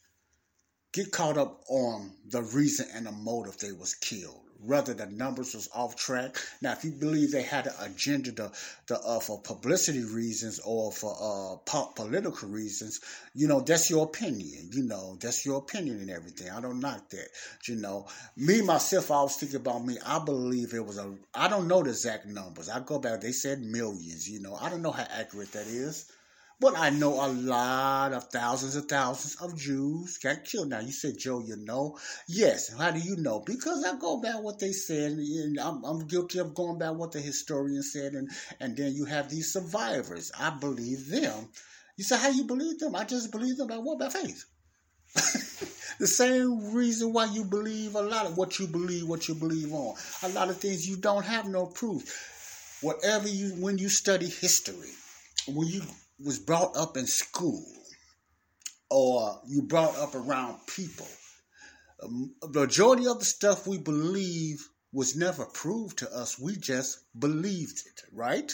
[0.93, 5.55] Get caught up on the reason and the motive they was killed whether the numbers
[5.55, 6.37] was off track.
[6.61, 8.53] Now, if you believe they had an agenda to,
[8.89, 13.01] to uh, for publicity reasons or for uh, po- political reasons,
[13.35, 14.71] you know, that's your opinion.
[14.73, 16.51] You know, that's your opinion and everything.
[16.51, 17.29] I don't knock that.
[17.67, 19.99] You know, me myself, I was thinking about me.
[20.05, 21.15] I believe it was a.
[21.35, 22.69] I don't know the exact numbers.
[22.69, 23.21] I go back.
[23.21, 24.29] They said millions.
[24.29, 26.11] You know, I don't know how accurate that is.
[26.61, 30.69] But I know a lot of thousands and thousands of Jews got killed.
[30.69, 31.99] Now, you said, Joe, you know?
[32.29, 32.71] Yes.
[32.77, 33.41] How do you know?
[33.41, 37.13] Because I go by what they said, and I'm, I'm guilty of going by what
[37.13, 40.31] the historian said, and, and then you have these survivors.
[40.39, 41.49] I believe them.
[41.97, 42.95] You say, how you believe them?
[42.95, 43.99] I just believe them by what?
[43.99, 44.45] By faith.
[45.99, 49.73] the same reason why you believe a lot of what you believe, what you believe
[49.73, 49.97] on.
[50.25, 52.79] A lot of things you don't have no proof.
[52.83, 54.91] Whatever you, when you study history,
[55.49, 55.83] when you
[56.23, 57.65] was brought up in school
[58.91, 61.07] or you brought up around people,
[62.03, 66.39] um, majority of the stuff we believe was never proved to us.
[66.39, 68.53] We just believed it, right?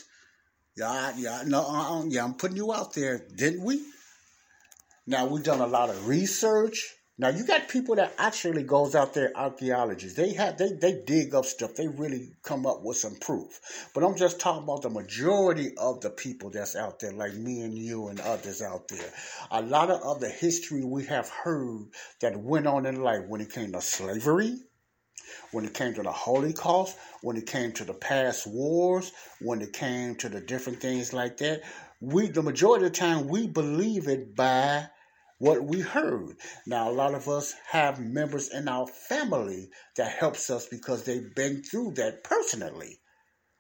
[0.77, 2.25] Yeah, yeah, no, yeah.
[2.25, 3.83] I'm putting you out there, didn't we?
[5.07, 6.95] Now we've done a lot of research.
[7.19, 10.19] Now you got people that actually goes out there archaeologists.
[10.19, 11.75] They have they they dig up stuff.
[11.75, 13.59] They really come up with some proof.
[13.95, 17.63] But I'm just talking about the majority of the people that's out there, like me
[17.63, 19.11] and you and others out there.
[19.51, 21.87] A lot of other history we have heard
[22.21, 24.55] that went on in life when it came to slavery,
[25.53, 29.73] when it came to the Holocaust, when it came to the past wars, when it
[29.73, 31.63] came to the different things like that.
[32.03, 34.89] We the majority of the time we believe it by
[35.39, 36.37] what we heard.
[36.67, 41.35] Now, a lot of us have members in our family that helps us because they've
[41.35, 43.01] been through that personally,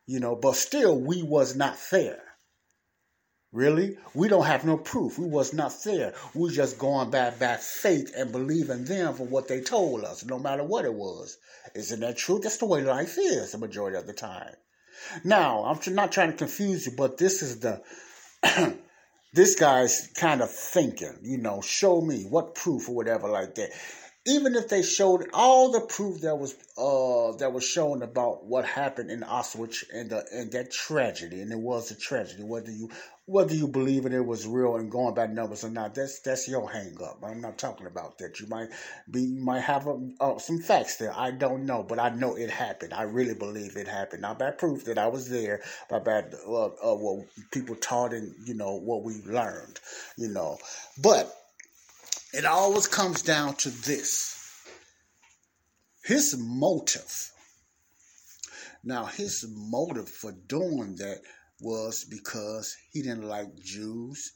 [0.07, 2.23] you know, but still we was not there.
[3.53, 3.97] Really?
[4.13, 5.19] We don't have no proof.
[5.19, 6.15] We was not there.
[6.35, 10.39] We just going by by faith and believing them for what they told us, no
[10.39, 11.39] matter what it was.
[11.75, 12.39] Isn't that true?
[12.39, 14.55] That's the way life is the majority of the time.
[15.25, 17.83] Now, I'm not trying to confuse you, but this is the
[19.37, 23.71] this guy's kind of thinking, you know, show me what proof or whatever like that.
[24.27, 28.65] Even if they showed all the proof that was uh that was shown about what
[28.65, 32.91] happened in Auschwitz and the and that tragedy, and it was a tragedy, whether you
[33.27, 36.49] whether you believe it, it was real and going by numbers or not, that's that's
[36.49, 37.19] your hang up.
[37.25, 38.39] I'm not talking about that.
[38.41, 38.69] You might
[39.11, 41.13] be you might have a, uh, some facts there.
[41.17, 42.95] I don't know, but I know it happened.
[42.95, 44.23] I really believe it happened.
[44.23, 45.61] Not by proof that I was there,
[45.91, 49.81] but by uh, uh, what people taught and you know what we learned.
[50.17, 50.59] You know,
[50.99, 51.33] but
[52.37, 54.39] it always comes down to this:
[56.05, 57.33] his motive.
[58.85, 61.23] Now, his motive for doing that
[61.61, 64.33] was because he didn't like Jews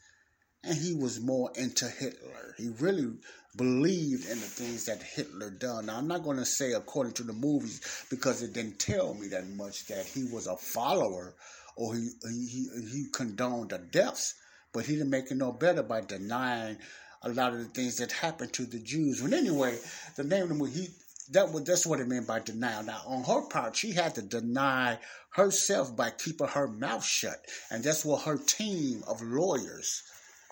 [0.64, 2.54] and he was more into Hitler.
[2.58, 3.12] He really
[3.56, 5.86] believed in the things that Hitler done.
[5.86, 9.28] Now, I'm not going to say according to the movies because it didn't tell me
[9.28, 11.34] that much that he was a follower
[11.76, 14.34] or he he he condoned the deaths,
[14.72, 16.76] but he didn't make it no better by denying
[17.22, 19.20] a lot of the things that happened to the Jews.
[19.20, 19.78] But anyway,
[20.16, 20.88] the name of the he
[21.32, 22.82] that was that's what it meant by denial.
[22.82, 24.98] Now, on her part, she had to deny
[25.30, 30.02] herself by keeping her mouth shut, and that's what her team of lawyers,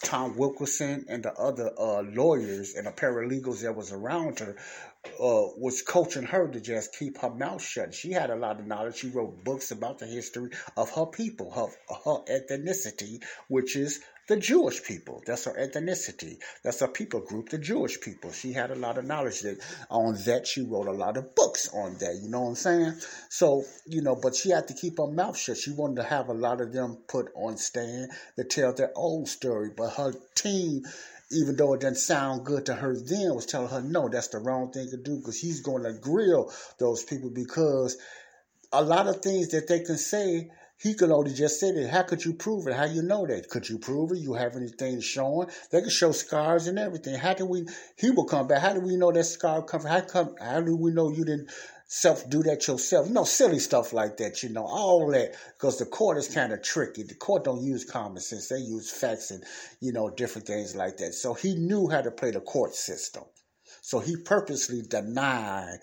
[0.04, 4.56] Tom Wilkinson and the other uh, lawyers and the paralegals that was around her,
[5.20, 7.92] uh, was coaching her to just keep her mouth shut.
[7.92, 8.96] She had a lot of knowledge.
[8.96, 11.66] She wrote books about the history of her people, her,
[12.04, 15.22] her ethnicity, which is the Jewish people.
[15.26, 16.38] That's her ethnicity.
[16.62, 18.30] That's her people group, the Jewish people.
[18.30, 19.58] She had a lot of knowledge that
[19.90, 20.46] on that.
[20.46, 22.20] She wrote a lot of books on that.
[22.22, 22.92] You know what I'm saying?
[23.30, 25.56] So, you know, but she had to keep her mouth shut.
[25.56, 29.26] She wanted to have a lot of them put on stand to tell their own
[29.26, 29.70] story.
[29.76, 30.82] But her team
[31.30, 34.38] even though it didn't sound good to her then, was telling her, no, that's the
[34.38, 37.98] wrong thing to do because he's going to grill those people because
[38.72, 41.90] a lot of things that they can say he could only just say that.
[41.90, 42.74] How could you prove it?
[42.74, 43.48] How you know that?
[43.48, 44.18] Could you prove it?
[44.18, 45.48] You have anything showing?
[45.72, 47.16] They could show scars and everything.
[47.16, 47.66] How can we?
[47.96, 48.62] He will come back.
[48.62, 49.82] How do we know that scar come?
[49.82, 50.36] How come?
[50.40, 51.50] How do we know you didn't
[51.88, 53.10] self do that yourself?
[53.10, 54.44] No silly stuff like that.
[54.44, 57.02] You know all that because the court is kind of tricky.
[57.02, 58.46] The court don't use common sense.
[58.46, 59.42] They use facts and
[59.80, 61.14] you know different things like that.
[61.14, 63.24] So he knew how to play the court system.
[63.82, 65.78] So he purposely denied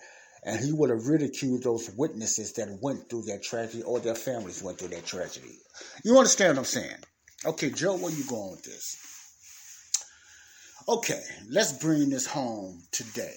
[0.46, 4.62] and he would have ridiculed those witnesses that went through that tragedy or their families
[4.62, 5.58] went through that tragedy.
[6.04, 6.96] You understand what I'm saying?
[7.44, 8.96] Okay, Joe, where you going with this?
[10.88, 13.36] Okay, let's bring this home today.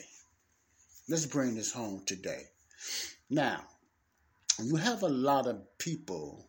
[1.09, 2.43] Let's bring this home today.
[3.31, 3.63] Now,
[4.63, 6.48] you have a lot of people.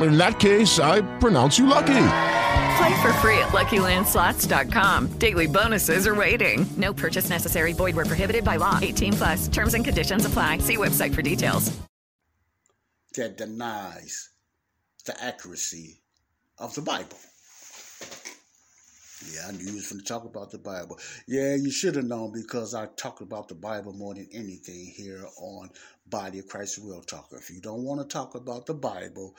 [0.00, 2.06] In that case, I pronounce you lucky.
[2.76, 5.18] Play for free at LuckyLandSlots.com.
[5.18, 6.66] Daily bonuses are waiting.
[6.76, 7.72] No purchase necessary.
[7.72, 8.78] Void where prohibited by law.
[8.80, 9.48] 18 plus.
[9.48, 10.58] Terms and conditions apply.
[10.58, 11.76] See website for details.
[13.14, 14.30] That denies
[15.04, 16.00] the accuracy
[16.58, 17.18] of the Bible.
[19.30, 20.98] Yeah, I knew you was going to talk about the Bible.
[21.28, 25.24] Yeah, you should have known because I talk about the Bible more than anything here
[25.36, 25.70] on
[26.06, 27.36] Body of Christ Real Talker.
[27.36, 29.36] If you don't want to talk about the Bible,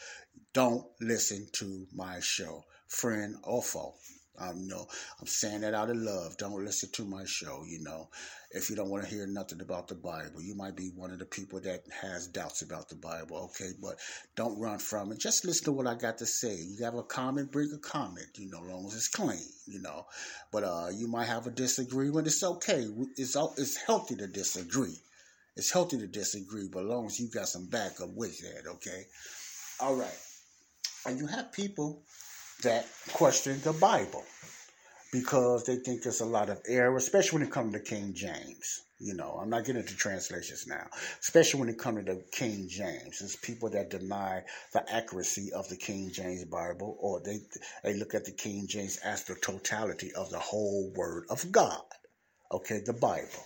[0.54, 3.96] don't listen to my show, friend or foe.
[4.40, 4.88] Um, know,
[5.22, 6.38] I'm saying that out of love.
[6.38, 7.64] Don't listen to my show.
[7.68, 8.10] You know,
[8.50, 11.20] if you don't want to hear nothing about the Bible, you might be one of
[11.20, 13.38] the people that has doubts about the Bible.
[13.52, 13.98] Okay, but
[14.36, 15.20] don't run from it.
[15.20, 16.56] Just listen to what I got to say.
[16.56, 18.28] You have a comment, bring a comment.
[18.36, 19.48] You know, as long as it's clean.
[19.68, 20.08] You know,
[20.52, 22.26] but uh, you might have a disagreement.
[22.26, 22.88] It's okay.
[23.18, 24.98] It's it's healthy to disagree.
[25.56, 28.68] It's healthy to disagree, but as long as you got some backup with that.
[28.68, 29.06] Okay.
[29.80, 30.33] All right.
[31.06, 32.02] And you have people
[32.64, 34.24] that question the Bible
[35.12, 38.82] because they think there's a lot of error, especially when it comes to King James.
[39.00, 40.88] You know, I'm not getting into translations now,
[41.20, 43.20] especially when it comes to the King James.
[43.20, 47.40] There's people that deny the accuracy of the King James Bible, or they
[47.84, 51.82] they look at the King James as the totality of the whole Word of God.
[52.52, 53.46] Okay, the Bible.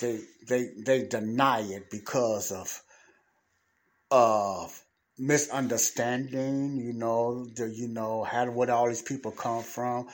[0.00, 2.82] They they they deny it because of
[4.10, 4.82] of
[5.18, 10.08] misunderstanding, you know, the, you know, how what all these people come from,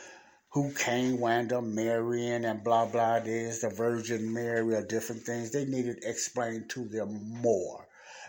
[0.50, 3.20] who came, wound up marrying, and blah blah.
[3.20, 5.50] This the Virgin Mary or different things.
[5.50, 7.86] They needed explained to them more.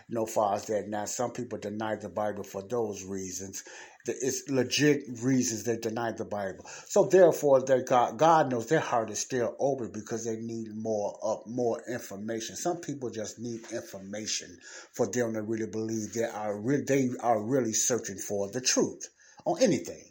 [0.08, 0.88] You know, far as that.
[0.88, 3.64] Now, some people deny the Bible for those reasons,
[4.08, 6.64] it's legit reasons they denied the Bible.
[6.86, 11.18] So therefore, they God, God knows their heart is still open because they need more
[11.22, 12.56] uh, more information.
[12.56, 14.56] Some people just need information
[14.92, 19.08] for them to really believe they are re- they are really searching for the truth
[19.44, 20.04] on anything.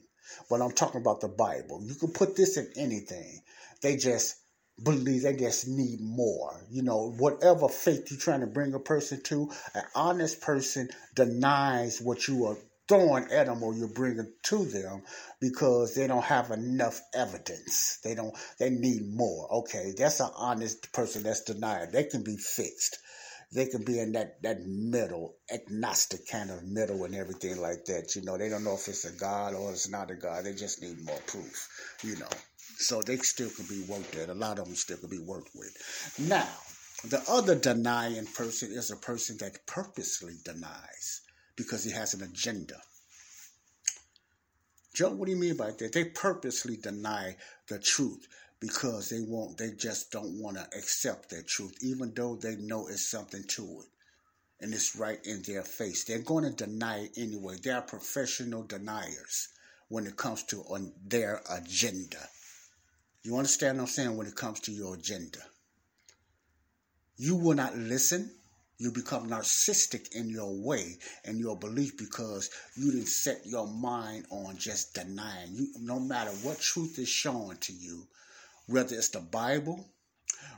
[0.49, 1.81] But I'm talking about the Bible.
[1.83, 3.41] You can put this in anything.
[3.81, 4.35] They just
[4.83, 6.61] believe they just need more.
[6.69, 12.01] You know, whatever faith you're trying to bring a person to, an honest person denies
[12.01, 12.57] what you are
[12.87, 15.01] throwing at them or you're bringing to them
[15.39, 17.99] because they don't have enough evidence.
[18.03, 18.35] They don't.
[18.59, 19.51] They need more.
[19.53, 21.91] Okay, that's an honest person that's denied.
[21.91, 22.99] They can be fixed.
[23.53, 28.15] They can be in that that middle, agnostic kind of middle and everything like that.
[28.15, 30.43] You know, they don't know if it's a God or it's not a God.
[30.43, 31.67] They just need more proof.
[32.03, 32.29] You know,
[32.77, 34.29] so they still can be worked at.
[34.29, 36.13] A lot of them still can be worked with.
[36.19, 36.49] Now,
[37.03, 41.21] the other denying person is a person that purposely denies
[41.55, 42.75] because he has an agenda.
[44.93, 45.91] Joe, what do you mean by that?
[45.91, 47.35] They purposely deny
[47.67, 48.27] the truth
[48.61, 52.87] because they won't they just don't want to accept that truth, even though they know
[52.87, 53.87] it's something to it.
[54.61, 56.05] And it's right in their face.
[56.05, 57.57] They're going to deny it anyway.
[57.61, 59.49] They are professional deniers
[59.89, 62.29] when it comes to on their agenda.
[63.23, 65.39] You understand what I'm saying when it comes to your agenda?
[67.17, 68.31] You will not listen
[68.77, 74.25] you become narcissistic in your way and your belief because you didn't set your mind
[74.29, 75.53] on just denying.
[75.53, 78.07] You, no matter what truth is shown to you,
[78.67, 79.85] whether it's the Bible,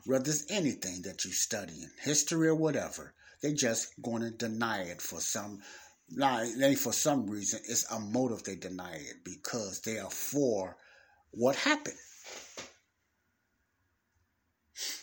[0.05, 4.82] whether it's anything that you study in history or whatever, they're just going to deny
[4.82, 5.61] it for some.
[6.09, 6.43] Now,
[6.76, 10.76] for some reason, it's a motive they deny it because they are for
[11.32, 11.97] what happened.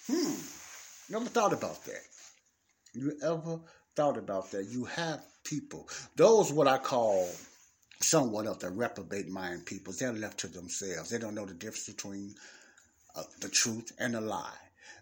[0.07, 0.35] Hmm.
[1.11, 2.01] Never thought about that.
[2.95, 3.59] You ever
[3.97, 4.67] thought about that?
[4.67, 7.29] You have people, those what I call
[8.01, 9.93] somewhat of the reprobate mind people.
[9.93, 11.11] They're left to themselves.
[11.11, 12.37] They don't know the difference between
[13.17, 14.59] uh, the truth and a lie.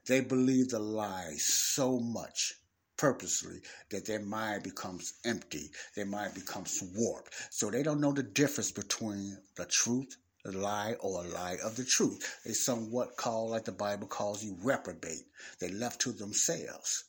[0.06, 2.54] They believe the lie so much
[2.96, 7.34] purposely that their mind becomes empty, their mind becomes warped.
[7.50, 11.76] So they don't know the difference between the truth, the lie, or a lie of
[11.76, 12.40] the truth.
[12.44, 15.24] They somewhat call, like the Bible calls you, reprobate.
[15.60, 17.04] They left to themselves.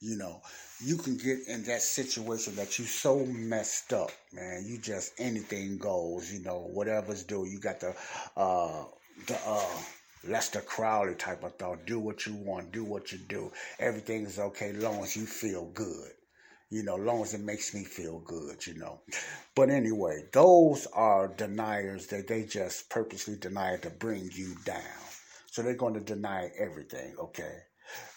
[0.00, 0.42] You know,
[0.80, 4.64] you can get in that situation that you so messed up, man.
[4.66, 6.32] You just anything goes.
[6.32, 7.44] You know, whatever's do.
[7.44, 7.94] You got the
[8.36, 8.84] uh
[9.26, 9.76] the uh
[10.24, 11.86] Aleister Crowley type of thought.
[11.86, 12.72] Do what you want.
[12.72, 13.52] Do what you do.
[13.78, 16.12] Everything is okay long as you feel good.
[16.70, 19.00] You know, long as it makes me feel good, you know.
[19.54, 25.00] But anyway, those are deniers that they just purposely deny to bring you down.
[25.50, 27.62] So they're going to deny everything, okay?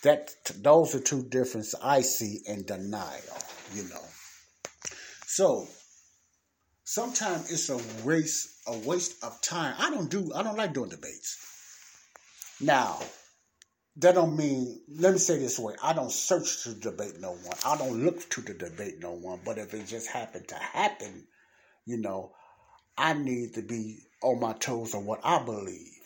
[0.04, 3.38] That those are two differences I see in denial,
[3.74, 4.04] you know.
[5.26, 5.68] So
[6.84, 9.76] sometimes it's a race, a waste of time.
[9.78, 11.38] I don't do I don't like doing debates.
[12.60, 13.00] Now,
[13.98, 17.58] that don't mean let me say this way, I don't search to debate no one.
[17.66, 21.28] I don't look to the debate no one, but if it just happened to happen,
[21.86, 22.34] you know,
[22.98, 26.01] I need to be on my toes on what I believe.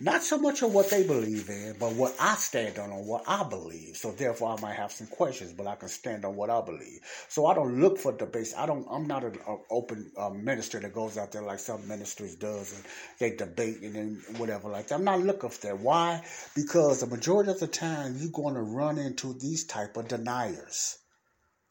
[0.00, 3.24] Not so much of what they believe in, but what I stand on, on what
[3.26, 3.96] I believe.
[3.96, 7.00] So therefore, I might have some questions, but I can stand on what I believe.
[7.28, 8.54] So I don't look for debates.
[8.56, 8.86] I don't.
[8.90, 9.38] I'm not an
[9.70, 12.84] open uh, minister that goes out there like some ministers does and
[13.18, 14.96] they debate and then whatever like that.
[14.96, 15.78] I'm not looking for that.
[15.78, 16.22] Why?
[16.54, 20.98] Because the majority of the time you're going to run into these type of deniers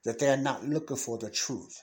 [0.04, 1.82] that they're not looking for the truth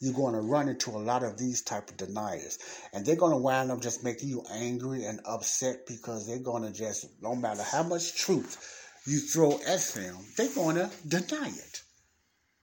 [0.00, 2.58] you're going to run into a lot of these type of deniers.
[2.92, 6.62] And they're going to wind up just making you angry and upset because they're going
[6.64, 11.48] to just no matter how much truth you throw at them they're going to deny
[11.48, 11.82] it.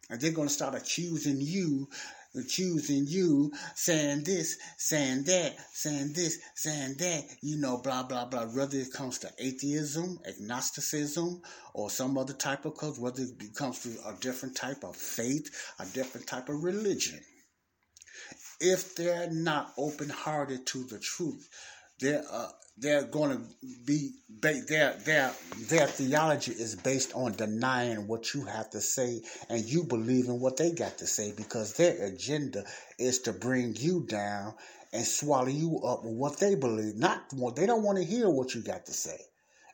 [0.09, 1.88] And they're going to start accusing you
[2.36, 8.45] accusing you, saying this, saying that, saying this, saying that, you know, blah, blah, blah.
[8.45, 11.41] Whether it comes to atheism, agnosticism,
[11.73, 15.49] or some other type of cult, whether it comes to a different type of faith,
[15.79, 17.19] a different type of religion.
[18.59, 21.47] If they're not open hearted to the truth,
[21.99, 24.11] they're, uh, they're going to be
[24.41, 25.32] their their
[25.69, 30.39] their theology is based on denying what you have to say and you believe in
[30.39, 32.63] what they got to say because their agenda
[32.97, 34.53] is to bring you down
[34.91, 38.30] and swallow you up with what they believe not what they don't want to hear
[38.30, 39.19] what you got to say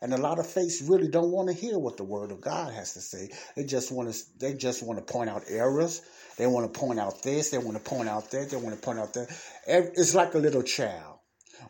[0.01, 2.73] and a lot of faiths really don't want to hear what the word of God
[2.73, 3.29] has to say.
[3.57, 6.01] They just want to they just want to point out errors.
[6.37, 7.49] They want to point out this.
[7.49, 8.49] They want to point out that.
[8.49, 9.27] They want to point out that.
[9.67, 11.18] It's like a little child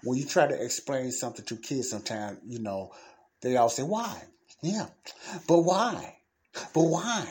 [0.04, 2.92] when you try to explain something to kids sometimes, you know,
[3.42, 4.22] they all say, why?
[4.62, 4.88] Yeah.
[5.48, 6.18] But why?
[6.74, 7.28] But why?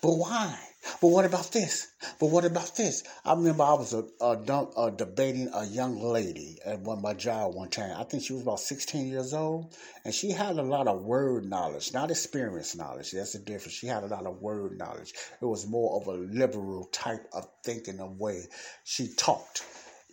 [0.00, 0.58] But why?
[1.00, 1.88] But what about this?
[2.20, 3.02] But what about this?
[3.24, 4.38] I remember I was a, a,
[4.76, 7.96] a debating a young lady at one my job one time.
[7.98, 9.74] I think she was about 16 years old,
[10.04, 13.10] and she had a lot of word knowledge, not experience knowledge.
[13.10, 13.74] That's the difference.
[13.74, 15.12] She had a lot of word knowledge.
[15.42, 18.44] It was more of a liberal type of thinking of way
[18.84, 19.64] she talked.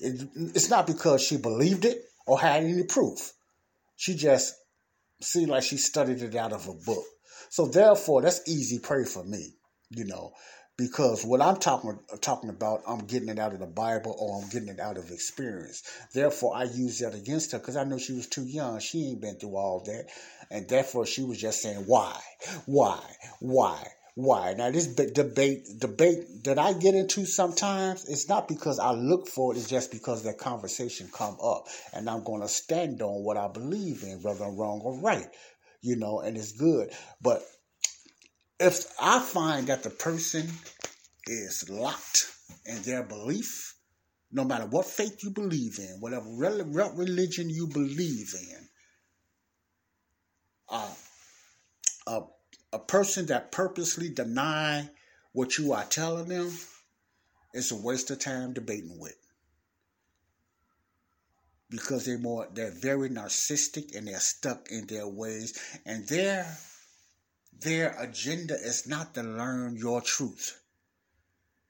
[0.03, 3.33] It, it's not because she believed it or had any proof.
[3.97, 4.55] She just
[5.21, 7.05] seemed like she studied it out of a book.
[7.49, 9.55] So therefore, that's easy prey for me,
[9.91, 10.33] you know,
[10.77, 14.49] because what I'm talking talking about, I'm getting it out of the Bible or I'm
[14.49, 15.83] getting it out of experience.
[16.13, 18.79] Therefore, I use that against her because I know she was too young.
[18.79, 20.07] She ain't been through all that,
[20.51, 22.19] and therefore she was just saying, "Why,
[22.65, 23.01] why,
[23.39, 23.83] why."
[24.15, 24.53] Why?
[24.53, 29.53] Now this debate debate that I get into sometimes it's not because I look for
[29.53, 33.47] it, it's just because that conversation come up and I'm gonna stand on what I
[33.47, 35.27] believe in, whether I'm wrong or right.
[35.81, 36.91] You know, and it's good.
[37.21, 37.43] But
[38.59, 40.47] if I find that the person
[41.25, 42.31] is locked
[42.65, 43.75] in their belief,
[44.31, 48.69] no matter what faith you believe in, whatever religion you believe in,
[50.69, 50.93] uh,
[52.07, 52.21] uh,
[52.73, 54.89] a person that purposely deny
[55.31, 56.51] what you are telling them
[57.53, 59.15] is a waste of time debating with.
[61.69, 65.57] Because they're more they're very narcissistic and they're stuck in their ways.
[65.85, 66.45] And their
[67.61, 70.59] their agenda is not to learn your truth.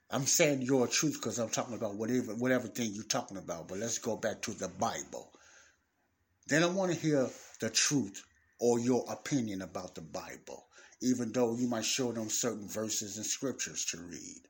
[0.09, 3.79] I'm saying your truth because i'm talking about whatever whatever thing you're talking about but
[3.79, 5.31] let's go back to the bible.
[6.47, 7.29] They don't want to hear
[7.59, 8.23] the truth
[8.59, 10.67] or your opinion about the bible
[11.03, 14.41] even though you might show them certain verses and scriptures to read.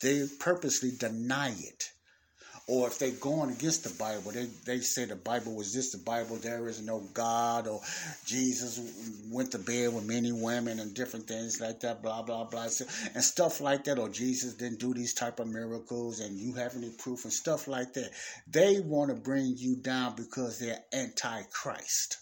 [0.00, 1.90] They purposely deny it.
[2.68, 5.98] Or if they're going against the Bible, they, they say the Bible was just the
[5.98, 7.80] Bible, there is no God, or
[8.24, 8.80] Jesus
[9.32, 12.68] went to bed with many women and different things like that, blah, blah, blah,
[13.14, 16.76] and stuff like that, or Jesus didn't do these type of miracles and you have
[16.76, 18.10] any proof and stuff like that.
[18.46, 22.18] They want to bring you down because they're anti-Christ.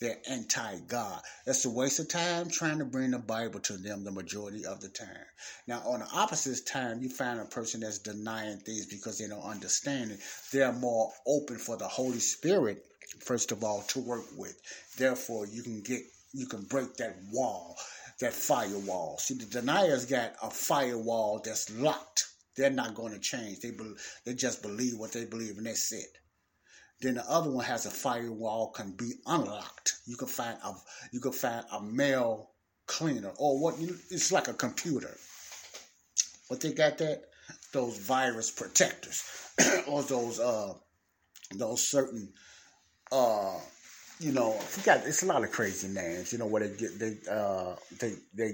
[0.00, 1.22] They're anti God.
[1.46, 4.80] That's a waste of time trying to bring the Bible to them the majority of
[4.80, 5.26] the time.
[5.66, 9.42] Now, on the opposite time, you find a person that's denying things because they don't
[9.42, 10.20] understand it.
[10.52, 12.84] They're more open for the Holy Spirit,
[13.20, 14.60] first of all, to work with.
[14.96, 17.76] Therefore, you can get you can break that wall,
[18.20, 19.18] that firewall.
[19.18, 22.26] See, the deniers got a firewall that's locked.
[22.56, 23.60] They're not going to change.
[23.60, 26.18] They be, they just believe what they believe, and that's it.
[27.00, 29.96] Then the other one has a firewall can be unlocked.
[30.06, 30.74] You can find a
[31.12, 32.50] you can find a mail
[32.86, 35.16] cleaner or what it's like a computer.
[36.48, 37.24] What they got that
[37.72, 39.22] those virus protectors
[39.86, 40.72] or those uh
[41.56, 42.32] those certain
[43.12, 43.58] uh
[44.20, 47.16] you know forgot it's a lot of crazy names you know where they get they
[47.30, 48.52] uh they they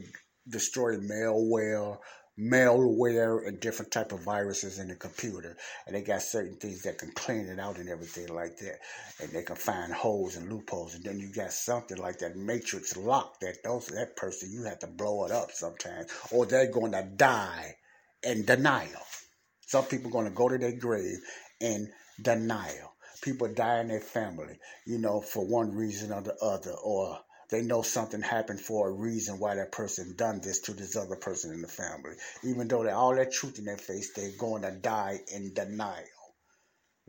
[0.48, 1.98] destroy malware
[2.38, 5.56] malware and different type of viruses in the computer.
[5.86, 8.78] And they got certain things that can clean it out and everything like that.
[9.20, 10.94] And they can find holes and loopholes.
[10.94, 14.78] And then you got something like that matrix lock that those that person you have
[14.80, 16.10] to blow it up sometimes.
[16.30, 17.74] Or they're going to die
[18.22, 19.02] in denial.
[19.66, 21.18] Some people going to go to their grave
[21.60, 22.94] in denial.
[23.22, 27.18] People die in their family, you know, for one reason or the other, or
[27.50, 31.16] they know something happened for a reason why that person done this to this other
[31.16, 32.14] person in the family.
[32.44, 36.04] Even though they all that truth in their face, they're going to die in denial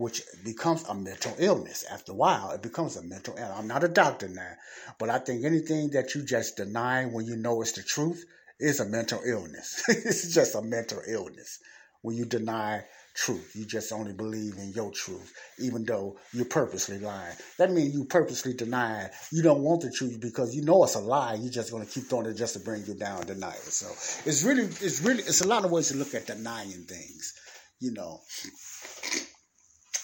[0.02, 1.86] which becomes a mental illness.
[1.92, 3.56] After a while, it becomes a mental illness.
[3.56, 4.54] I'm not a doctor now,
[4.98, 8.26] but I think anything that you just deny when you know it's the truth
[8.60, 9.84] is a mental illness.
[9.88, 11.60] it's just a mental illness
[12.02, 12.84] when you deny
[13.22, 13.52] truth.
[13.56, 17.36] You just only believe in your truth, even though you're purposely lying.
[17.58, 19.10] That means you purposely deny.
[19.32, 21.36] You don't want the truth because you know it's a lie.
[21.36, 23.62] You're just going to keep throwing it just to bring you down, deny it.
[23.62, 23.88] So
[24.28, 27.34] it's really, it's really, it's a lot of ways to look at denying things.
[27.80, 28.22] You know,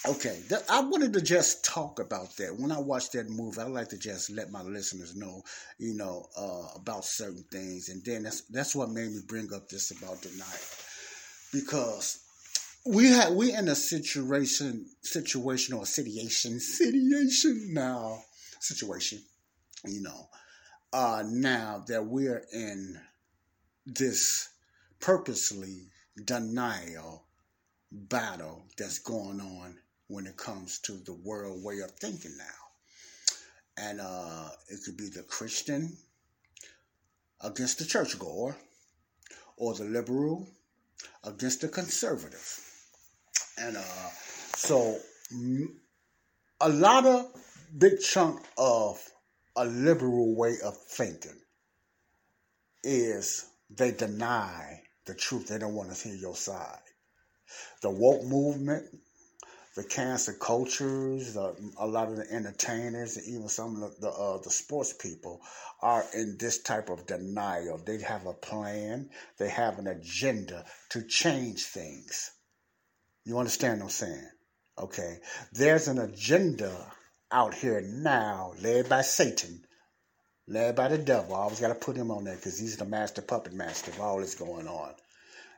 [0.07, 2.55] Okay, I wanted to just talk about that.
[2.57, 5.41] When I watched that movie, I like to just let my listeners know,
[5.79, 9.67] you know, uh, about certain things, and then that's that's what made me bring up
[9.67, 10.47] this about denial,
[11.51, 12.19] because
[12.87, 18.19] we had we in a situation, situation or situation, situation now,
[18.59, 19.21] situation,
[19.85, 20.29] you know,
[20.93, 22.99] uh, now that we're in
[23.85, 24.49] this
[24.99, 25.89] purposely
[26.25, 27.25] denial
[27.91, 29.77] battle that's going on
[30.07, 32.45] when it comes to the world way of thinking now.
[33.77, 35.97] And uh, it could be the Christian
[37.41, 38.55] against the churchgoer,
[39.57, 40.47] or the liberal
[41.23, 42.66] against the conservative.
[43.57, 44.09] And uh,
[44.55, 44.99] so
[46.61, 47.25] a lot of
[47.77, 48.99] big chunk of
[49.55, 51.39] a liberal way of thinking
[52.83, 55.47] is they deny the truth.
[55.47, 56.79] They don't want to hear your side.
[57.81, 58.85] The woke movement,
[59.75, 64.09] the cancer cultures, the, a lot of the entertainers, and even some of the the,
[64.09, 65.41] uh, the sports people
[65.81, 67.79] are in this type of denial.
[67.83, 72.31] They have a plan, they have an agenda to change things.
[73.27, 74.29] You understand what I'm saying?
[74.79, 75.17] Okay,
[75.51, 76.73] there's an agenda
[77.29, 79.65] out here now, led by Satan,
[80.47, 81.35] led by the devil.
[81.35, 83.99] I always got to put him on there because he's the master puppet master of
[83.99, 84.93] all that's going on.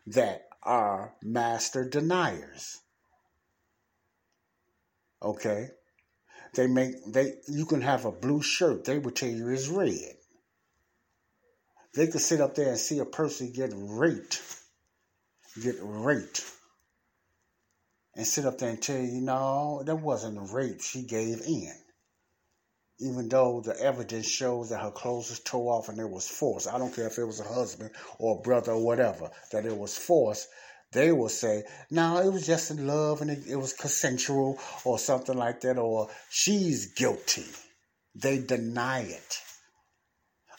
[0.07, 2.81] That are master deniers
[5.21, 5.69] Okay?
[6.55, 10.15] They make they you can have a blue shirt, they will tell you it's red.
[11.93, 14.41] They could sit up there and see a person get raped,
[15.61, 16.43] get raped,
[18.19, 20.81] and sit up there and tell you, no, that wasn't a rape.
[20.81, 21.73] She gave in.
[22.99, 26.67] Even though the evidence shows that her clothes was tore off and it was forced.
[26.67, 29.77] I don't care if it was a husband or a brother or whatever, that it
[29.77, 30.49] was forced
[30.91, 34.97] they will say, no, it was just in love and it, it was consensual or
[34.97, 37.45] something like that, or she's guilty.
[38.15, 39.37] They deny it.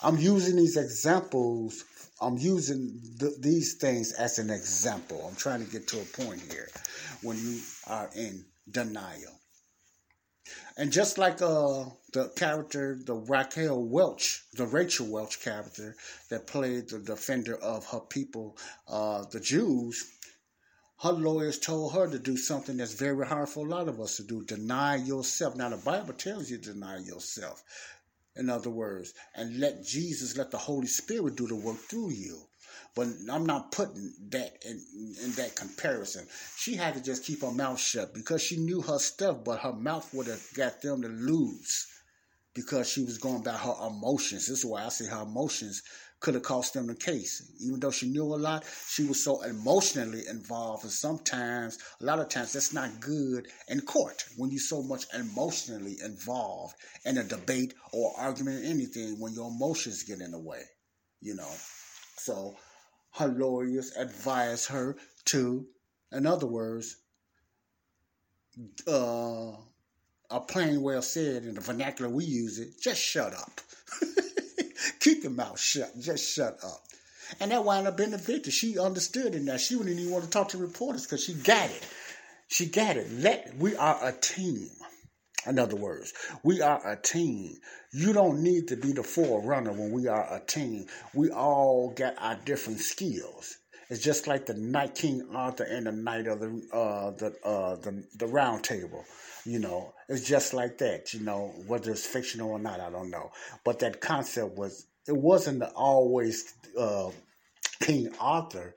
[0.02, 1.84] I'm using these examples,
[2.22, 5.26] I'm using th- these things as an example.
[5.28, 6.68] I'm trying to get to a point here
[7.22, 9.40] when you are in denial.
[10.76, 15.96] And just like uh, the character, the Raquel Welch, the Rachel Welch character
[16.30, 18.56] that played the defender of her people,
[18.88, 20.10] uh, the Jews,
[21.02, 24.16] her lawyers told her to do something that's very hard for a lot of us
[24.16, 25.56] to do deny yourself.
[25.56, 27.62] Now, the Bible tells you deny yourself,
[28.36, 32.49] in other words, and let Jesus, let the Holy Spirit do the work through you.
[32.96, 34.84] But I'm not putting that in,
[35.24, 36.26] in that comparison.
[36.56, 39.72] She had to just keep her mouth shut because she knew her stuff, but her
[39.72, 41.86] mouth would have got them to lose
[42.54, 44.46] because she was going by her emotions.
[44.48, 45.82] This is why I say her emotions
[46.18, 47.50] could have cost them the case.
[47.60, 50.84] Even though she knew a lot, she was so emotionally involved.
[50.84, 55.04] And sometimes, a lot of times, that's not good in court when you're so much
[55.14, 56.74] emotionally involved
[57.04, 60.62] in a debate or argument or anything when your emotions get in the way,
[61.22, 61.50] you know.
[62.18, 62.56] So
[63.12, 64.96] her lawyers advised her
[65.26, 65.66] to,
[66.12, 66.96] in other words,
[68.86, 69.52] uh,
[70.30, 73.60] a plain well said in the vernacular we use it, just shut up.
[75.00, 75.98] Keep your mouth shut.
[75.98, 76.82] Just shut up.
[77.40, 78.50] And that wound up being the victor.
[78.50, 79.56] She understood it now.
[79.56, 81.86] She wouldn't even want to talk to reporters because she got it.
[82.48, 83.10] She got it.
[83.12, 84.70] Let we are a team.
[85.46, 86.12] In other words,
[86.42, 87.56] we are a team.
[87.92, 90.86] You don't need to be the forerunner when we are a team.
[91.14, 93.56] We all got our different skills.
[93.88, 97.76] It's just like the Knight King Arthur and the Knight of the uh, the uh,
[97.76, 99.04] the the Round Table.
[99.44, 101.12] You know, it's just like that.
[101.12, 103.30] You know, whether it's fictional or not, I don't know.
[103.64, 107.10] But that concept was it wasn't always uh,
[107.82, 108.76] King Arthur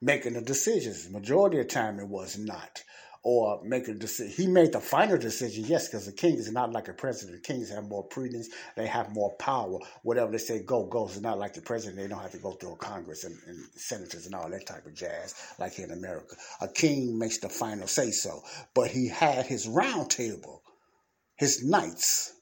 [0.00, 1.10] making the decisions.
[1.10, 2.82] Majority of the time, it was not.
[3.24, 4.32] Or make a decision.
[4.32, 7.42] He made the final decision, yes, because the king is not like a president.
[7.42, 9.78] The kings have more prudence, they have more power.
[10.02, 11.12] Whatever they say go goes.
[11.12, 13.58] It's not like the president; they don't have to go through a Congress and, and
[13.74, 16.36] senators and all that type of jazz like here in America.
[16.60, 18.42] A king makes the final say so,
[18.74, 20.62] but he had his round table,
[21.36, 22.34] his knights,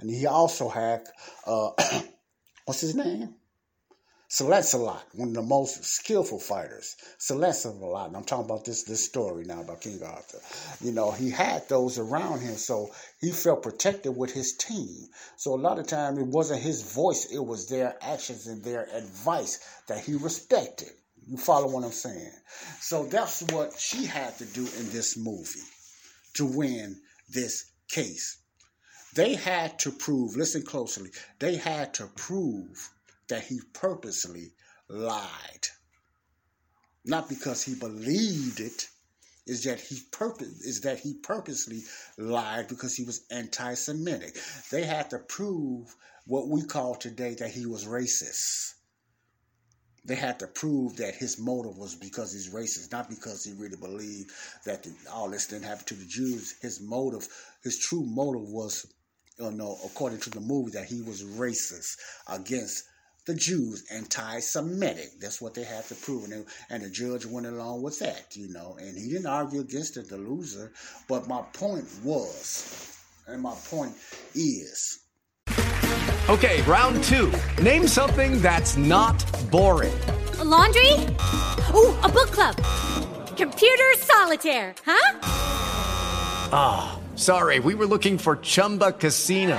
[0.00, 1.04] and he also had
[1.46, 1.70] uh,
[2.64, 3.36] what's his name?
[4.28, 6.96] Sir Lancelot, one of the most skillful fighters.
[7.16, 10.40] Sir Lancelot, and I'm talking about this this story now about King Arthur.
[10.84, 15.06] You know, he had those around him, so he felt protected with his team.
[15.36, 18.88] So a lot of time it wasn't his voice, it was their actions and their
[18.92, 20.90] advice that he respected.
[21.28, 22.32] You follow what I'm saying?
[22.80, 25.68] So that's what she had to do in this movie
[26.34, 28.38] to win this case.
[29.14, 32.90] They had to prove, listen closely, they had to prove
[33.28, 34.52] that he purposely
[34.88, 35.66] lied.
[37.04, 38.88] Not because he believed it,
[39.46, 41.82] is that he purpose is that he purposely
[42.18, 44.36] lied because he was anti-Semitic.
[44.70, 45.94] They had to prove
[46.26, 48.74] what we call today that he was racist.
[50.04, 53.76] They had to prove that his motive was because he's racist, not because he really
[53.76, 54.30] believed
[54.64, 56.54] that the, all this didn't happen to the Jews.
[56.60, 57.26] His motive,
[57.62, 58.86] his true motive was,
[59.38, 61.96] you know, according to the movie, that he was racist
[62.28, 62.84] against
[63.26, 65.20] the Jews anti-Semitic.
[65.20, 68.36] That's what they had to prove, and, they, and the judge went along with that,
[68.36, 68.76] you know.
[68.80, 70.72] And he didn't argue against it, the loser.
[71.08, 72.96] But my point was,
[73.26, 73.94] and my point
[74.34, 75.00] is.
[76.28, 77.32] Okay, round two.
[77.62, 79.96] Name something that's not boring.
[80.38, 80.92] A laundry.
[81.74, 82.56] Ooh, a book club.
[83.36, 84.74] Computer solitaire.
[84.84, 85.18] Huh?
[86.52, 87.60] Ah, oh, sorry.
[87.60, 89.58] We were looking for Chumba Casino.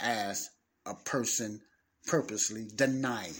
[0.00, 0.50] as
[0.86, 1.60] a person
[2.06, 3.34] purposely denying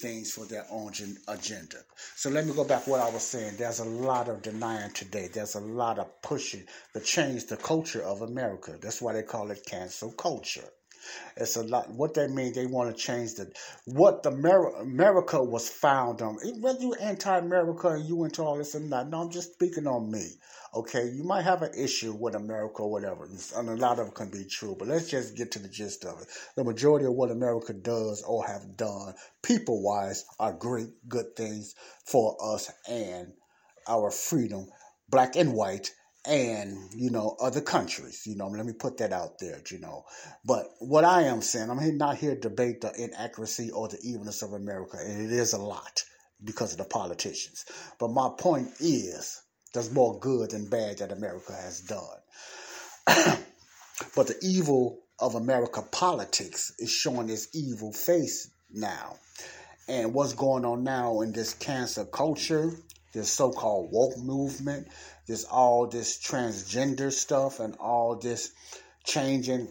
[0.00, 0.92] things for their own
[1.28, 1.76] agenda.
[2.16, 3.56] So let me go back what I was saying.
[3.58, 5.28] There's a lot of denying today.
[5.32, 8.76] There's a lot of pushing to change the culture of America.
[8.80, 10.68] That's why they call it cancel culture.
[11.36, 11.90] It's a lot.
[11.90, 13.52] What they mean, they want to change the
[13.86, 16.36] what the America was found on.
[16.60, 20.10] Whether you anti-America and you into all this or not, no, I'm just speaking on
[20.10, 20.26] me.
[20.72, 23.24] Okay, you might have an issue with America or whatever,
[23.56, 24.76] and a lot of it can be true.
[24.78, 26.28] But let's just get to the gist of it.
[26.54, 32.36] The majority of what America does or have done, people-wise, are great, good things for
[32.40, 33.32] us and
[33.88, 34.68] our freedom,
[35.08, 35.90] black and white
[36.26, 40.04] and you know other countries you know let me put that out there you know.
[40.44, 44.42] But what i am saying i'm not here to debate the inaccuracy or the evilness
[44.42, 46.02] of america and it is a lot
[46.42, 47.66] because of the politicians.
[47.98, 49.42] But my point is
[49.72, 53.38] there's more good than bad that america has done.
[54.16, 59.16] But the evil of america politics is showing its evil face now.
[59.88, 62.72] And what's going on now in this cancer culture
[63.12, 64.88] this so-called woke movement
[65.26, 68.52] this all this transgender stuff and all this
[69.04, 69.68] changing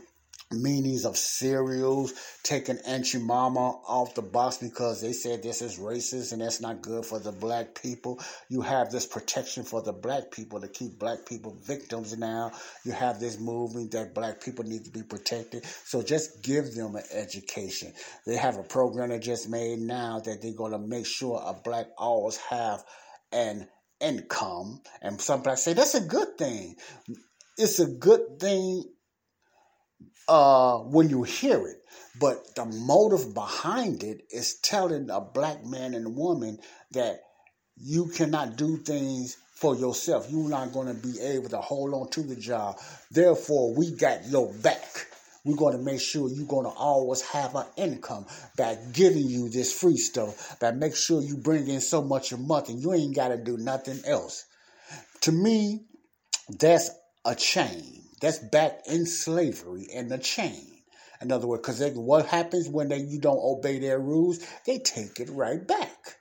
[0.52, 6.34] meanings of cereals, taking Aunt Jemima off the box because they said this is racist
[6.34, 8.20] and that's not good for the black people.
[8.50, 12.52] You have this protection for the black people to keep black people victims now.
[12.84, 15.66] You have this movement that black people need to be protected.
[15.66, 17.94] So just give them an education.
[18.26, 21.54] They have a program they just made now that they're going to make sure a
[21.54, 22.84] black always have
[23.32, 23.68] an
[24.00, 24.82] income.
[25.02, 26.76] And some people say that's a good thing.
[27.58, 28.84] It's a good thing
[30.28, 31.78] uh, when you hear it.
[32.20, 36.60] But the motive behind it is telling a black man and woman
[36.92, 37.22] that
[37.78, 40.28] you cannot do things for yourself.
[40.30, 42.78] You're not going to be able to hold on to the job.
[43.12, 45.08] Therefore, we got your back.
[45.46, 48.26] We're going to make sure you're going to always have an income
[48.58, 52.38] by giving you this free stuff, by make sure you bring in so much a
[52.38, 54.46] month and you ain't got to do nothing else.
[55.22, 55.86] To me,
[56.60, 56.90] that's
[57.26, 58.04] a chain.
[58.22, 60.66] That's back in slavery and the chain.
[61.22, 64.40] In other words, because what happens when they, you don't obey their rules?
[64.66, 66.18] They take it right back.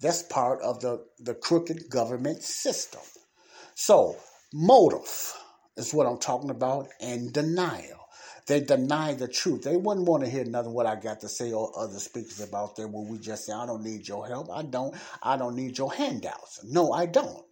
[0.00, 3.02] That's part of the, the crooked government system.
[3.74, 4.16] So,
[4.52, 5.34] motive
[5.76, 8.03] is what I'm talking about, and denial.
[8.46, 9.62] They deny the truth.
[9.62, 12.76] They wouldn't want to hear nothing what I got to say or other speakers about
[12.76, 14.50] there when we just say, I don't need your help.
[14.52, 16.60] I don't I don't need your handouts.
[16.64, 17.44] No, I don't.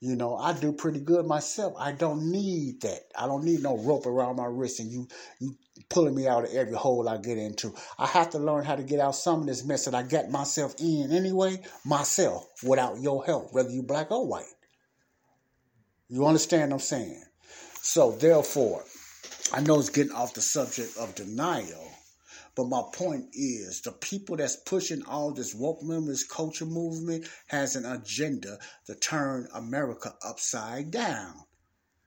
[0.00, 1.74] You know, I do pretty good myself.
[1.78, 3.00] I don't need that.
[3.18, 5.08] I don't need no rope around my wrist and you
[5.40, 5.56] you
[5.90, 7.74] pulling me out of every hole I get into.
[7.98, 10.30] I have to learn how to get out some of this mess that I got
[10.30, 14.44] myself in anyway, myself, without your help, whether you black or white.
[16.08, 17.24] You understand what I'm saying?
[17.82, 18.84] So therefore,
[19.52, 21.92] I know it's getting off the subject of denial,
[22.54, 27.76] but my point is the people that's pushing all this woke movement, culture movement, has
[27.76, 31.44] an agenda to turn America upside down.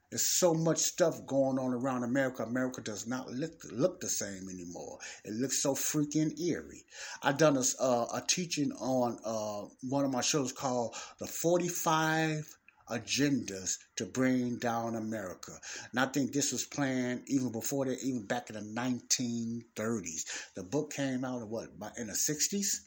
[0.10, 2.44] There's so much stuff going on around America.
[2.44, 5.00] America does not look look the same anymore.
[5.24, 6.86] It looks so freaking eerie.
[7.22, 12.57] I done a, uh, a teaching on uh, one of my shows called the 45
[12.90, 15.52] agendas to bring down America.
[15.92, 20.54] And I think this was planned even before that, even back in the 1930s.
[20.56, 22.82] The book came out in what, in the 60s?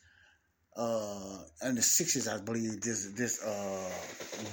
[0.76, 3.90] Uh, in the 60s, I believe this this uh,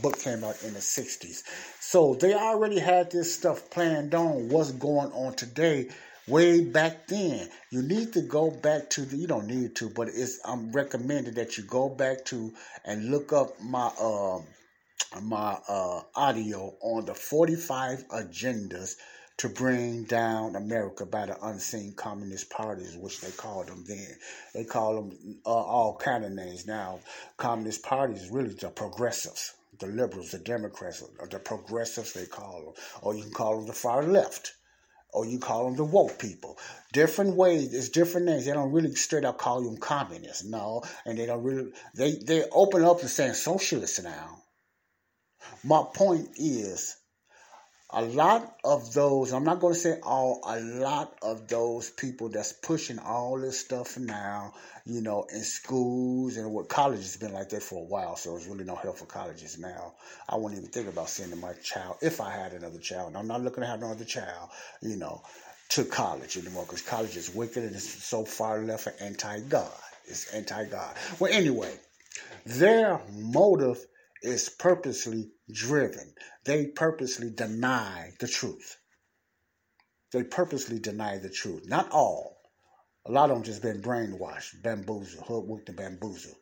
[0.02, 1.44] book came out in the 60s.
[1.80, 5.90] So they already had this stuff planned on what's going on today
[6.28, 7.50] way back then.
[7.70, 11.36] You need to go back to the, you don't need to, but it's I'm recommending
[11.36, 12.52] that you go back to
[12.84, 14.44] and look up my um
[15.22, 18.96] my uh, audio on the 45 agendas
[19.38, 24.18] to bring down America by the unseen communist parties, which they called them then.
[24.54, 27.00] They call them uh, all kind of names now.
[27.38, 32.74] Communist parties really the progressives, the liberals, the Democrats, or the progressives they call them,
[33.02, 34.54] or you can call them the far left.
[35.14, 36.58] Or you call them the woke people.
[36.92, 38.46] Different ways, it's different names.
[38.46, 40.84] They don't really straight up call them communists, no.
[41.06, 44.44] And they don't really, they, they open up to saying socialists now
[45.64, 46.98] my point is,
[47.90, 52.28] a lot of those, I'm not going to say all, a lot of those people
[52.28, 54.54] that's pushing all this stuff now,
[54.86, 58.32] you know, in schools and what college has been like that for a while, so
[58.32, 59.94] there's really no help for colleges now.
[60.28, 63.28] I wouldn't even think about sending my child, if I had another child, and I'm
[63.28, 64.50] not looking to have another child,
[64.82, 65.22] you know,
[65.70, 69.72] to college anymore because college is wicked and it's so far left and anti God.
[70.06, 70.96] It's anti God.
[71.20, 71.74] Well, anyway,
[72.46, 73.86] their motive
[74.22, 76.14] is purposely driven.
[76.46, 78.78] They purposely deny the truth.
[80.12, 81.68] They purposely deny the truth.
[81.68, 82.38] Not all.
[83.06, 86.36] A lot of them just been brainwashed, bamboozled, hoodwinked and bamboozled.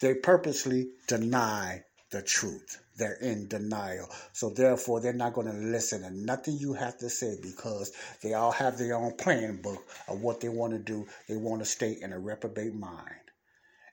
[0.00, 2.82] They purposely deny the truth.
[2.96, 4.08] They're in denial.
[4.32, 7.92] So therefore, they're not going to listen to nothing you have to say because
[8.22, 11.06] they all have their own plan book of what they want to do.
[11.28, 13.14] They want to stay in a reprobate mind.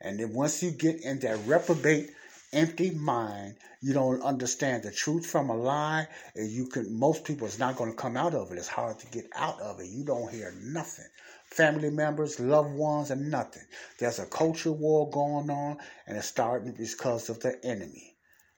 [0.01, 2.11] And then once you get in that reprobate
[2.57, 7.45] empty mind, you don't understand the truth from a lie, and you can most people
[7.45, 8.57] it's not going to come out of it.
[8.57, 9.87] It's hard to get out of it.
[9.87, 11.05] You don't hear nothing.
[11.45, 13.63] Family members, loved ones, and nothing.
[13.99, 15.77] There's a culture war going on,
[16.07, 18.15] and it's starting because of the enemy.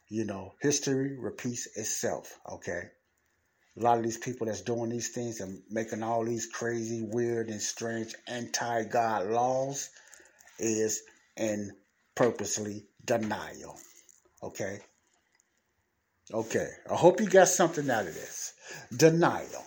[0.08, 2.84] You know, history repeats itself, okay?
[3.78, 7.50] A lot of these people that's doing these things and making all these crazy, weird,
[7.50, 9.90] and strange anti God laws
[10.58, 11.04] is
[11.38, 11.72] in
[12.16, 13.78] purposely denial.
[14.42, 14.80] Okay?
[16.34, 16.70] Okay.
[16.90, 18.54] I hope you got something out of this.
[18.96, 19.66] Denial.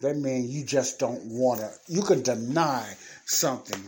[0.00, 2.94] That means you just don't want to, you can deny
[3.26, 3.80] something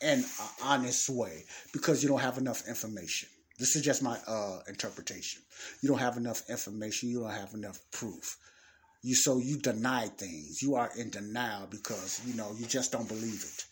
[0.00, 0.24] in an
[0.62, 3.28] honest way because you don't have enough information.
[3.58, 5.42] This is just my uh, interpretation.
[5.82, 7.08] You don't have enough information.
[7.08, 8.36] You don't have enough proof.
[9.02, 10.62] You so you deny things.
[10.62, 13.64] You are in denial because you know you just don't believe it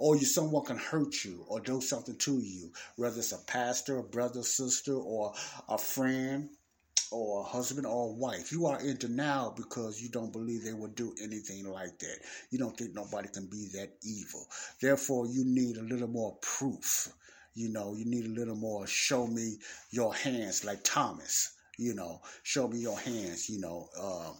[0.00, 3.98] or you someone can hurt you or do something to you, whether it's a pastor,
[3.98, 5.34] a brother, sister, or
[5.68, 6.48] a friend,
[7.12, 8.52] or a husband or a wife.
[8.52, 12.18] You are in denial because you don't believe they would do anything like that.
[12.50, 14.46] You don't think nobody can be that evil.
[14.80, 17.08] Therefore, you need a little more proof.
[17.54, 19.58] You know, you need a little more show me
[19.90, 21.52] your hands, like Thomas.
[21.78, 23.50] You know, show me your hands.
[23.50, 24.32] You know, uh,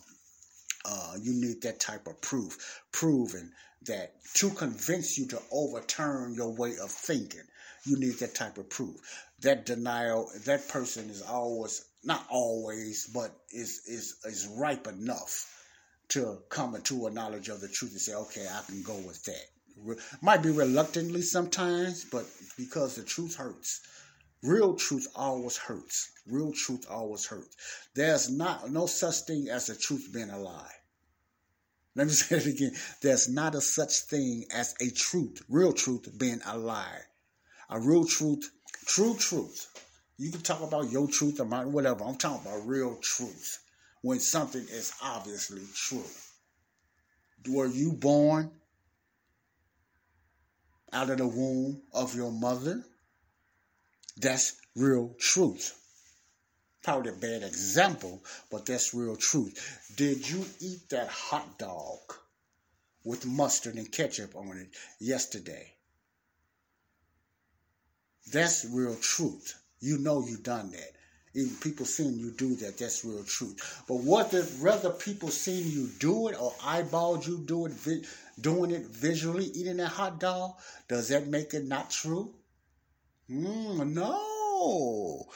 [0.84, 3.50] uh, you need that type of proof, proving
[3.86, 7.40] that to convince you to overturn your way of thinking,
[7.84, 8.96] you need that type of proof.
[9.40, 15.46] That denial, that person is always not always, but is is is ripe enough
[16.08, 19.22] to come into a knowledge of the truth and say, okay, I can go with
[19.24, 19.96] that.
[20.20, 22.26] Might be reluctantly sometimes, but
[22.56, 23.80] because the truth hurts.
[24.42, 26.12] Real truth always hurts.
[26.26, 27.56] Real truth always hurts.
[27.94, 30.72] There's not no such thing as the truth being a lie.
[31.94, 32.72] Let me say it again.
[33.02, 37.00] There's not a such thing as a truth, real truth being a lie.
[37.68, 38.50] A real truth,
[38.86, 39.68] true truth.
[40.16, 42.04] You can talk about your truth or whatever.
[42.04, 43.58] I'm talking about real truth.
[44.02, 46.04] When something is obviously true.
[47.48, 48.50] Were you born
[50.92, 52.84] out of the womb of your mother?
[54.20, 55.78] That's real truth.
[56.82, 59.92] Probably a bad example, but that's real truth.
[59.96, 62.00] Did you eat that hot dog
[63.02, 64.68] with mustard and ketchup on it
[64.98, 65.72] yesterday?
[68.30, 69.58] That's real truth.
[69.80, 70.92] You know you done that.
[71.34, 73.82] Even people seeing you do that, that's real truth.
[73.88, 78.06] But what if whether people seeing you do it or eyeballed you do it,
[78.38, 80.56] doing it visually, eating that hot dog,
[80.88, 82.34] does that make it not true?
[83.30, 85.26] Mm, no.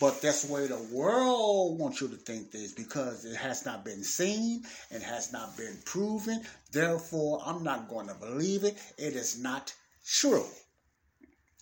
[0.00, 3.84] But that's the way the world wants you to think this because it has not
[3.84, 6.42] been seen and has not been proven.
[6.72, 8.76] Therefore, I'm not going to believe it.
[8.98, 9.72] It is not
[10.04, 10.44] true.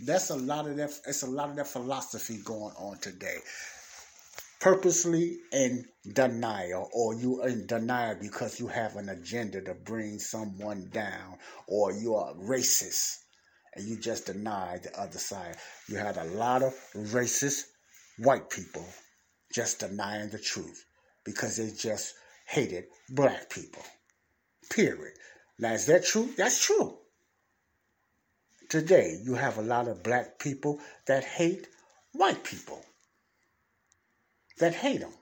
[0.00, 0.90] That's a lot of that.
[1.06, 3.36] It's a lot of that philosophy going on today.
[4.58, 10.88] Purposely in denial, or you in denial because you have an agenda to bring someone
[10.92, 13.18] down, or you are racist
[13.74, 15.56] and you just deny the other side.
[15.88, 17.64] You had a lot of racist
[18.18, 18.86] white people
[19.52, 20.84] just denying the truth
[21.24, 22.14] because they just
[22.46, 23.82] hated black people.
[24.70, 25.14] Period.
[25.58, 26.28] Now, is that true?
[26.36, 26.96] That's true.
[28.68, 31.66] Today, you have a lot of black people that hate
[32.12, 32.84] white people.
[34.58, 35.12] That hate them.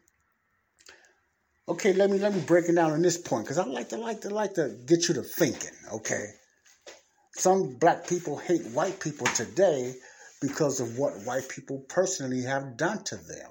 [1.68, 3.98] Okay, let me let me break it down on this point because I like to
[3.98, 5.76] like to like to get you to thinking.
[5.92, 6.26] Okay,
[7.38, 9.94] some black people hate white people today
[10.40, 13.50] because of what white people personally have done to them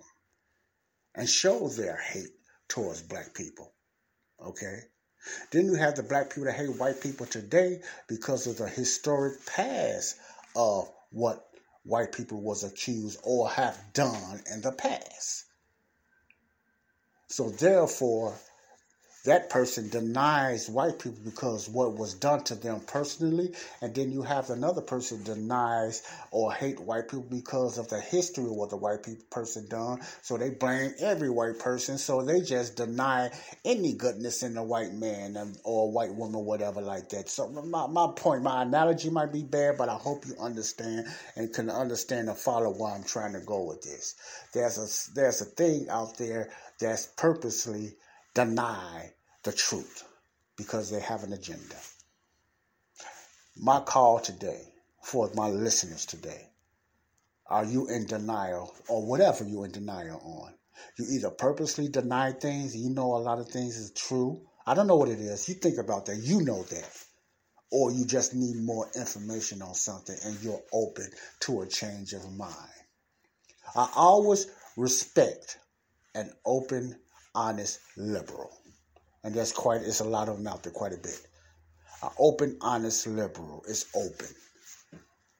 [1.15, 2.33] and show their hate
[2.67, 3.73] towards black people.
[4.41, 4.79] Okay?
[5.51, 9.45] Then you have the black people that hate white people today because of the historic
[9.45, 10.15] past
[10.55, 11.45] of what
[11.83, 15.45] white people was accused or have done in the past.
[17.27, 18.37] So therefore,
[19.27, 24.21] that person denies white people because what was done to them personally, and then you
[24.21, 26.01] have another person denies
[26.31, 29.99] or hate white people because of the history of what the white people person done.
[30.21, 31.97] So they blame every white person.
[31.97, 33.29] So they just deny
[33.65, 37.27] any goodness in the white man or white woman, whatever like that.
[37.27, 41.05] So my, my point, my analogy might be bad, but I hope you understand
[41.35, 44.15] and can understand and follow why I'm trying to go with this.
[44.53, 46.49] There's a there's a thing out there
[46.79, 47.97] that's purposely
[48.33, 49.11] deny
[49.47, 50.03] the truth
[50.57, 51.77] because they have an agenda.
[53.55, 54.61] My call today
[55.01, 56.49] for my listeners today
[57.49, 60.53] are you in denial or whatever you're in denial on?
[60.99, 64.41] You either purposely deny things, you know a lot of things is true.
[64.65, 65.47] I don't know what it is.
[65.47, 67.05] You think about that, you know that.
[67.71, 71.09] Or you just need more information on something and you're open
[71.41, 72.81] to a change of mind.
[73.77, 75.57] I always respect
[76.15, 76.99] an open,
[77.33, 78.51] honest liberal.
[79.27, 81.19] And there's quite, it's a lot of them out there, quite a bit.
[82.01, 84.33] An open, honest liberal is open.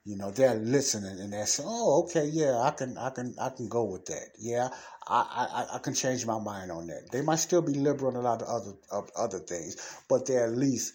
[0.04, 3.48] You know, they're listening and they're saying, "Oh, okay, yeah, I can, I can, I
[3.48, 4.26] can go with that.
[4.38, 4.68] Yeah,
[5.06, 8.16] I, I, I can change my mind on that." They might still be liberal on
[8.16, 10.92] a lot of other, of other things, but they at least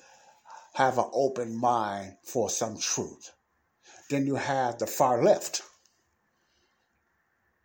[0.75, 3.31] have an open mind for some truth.
[4.11, 5.63] Then you have the far left.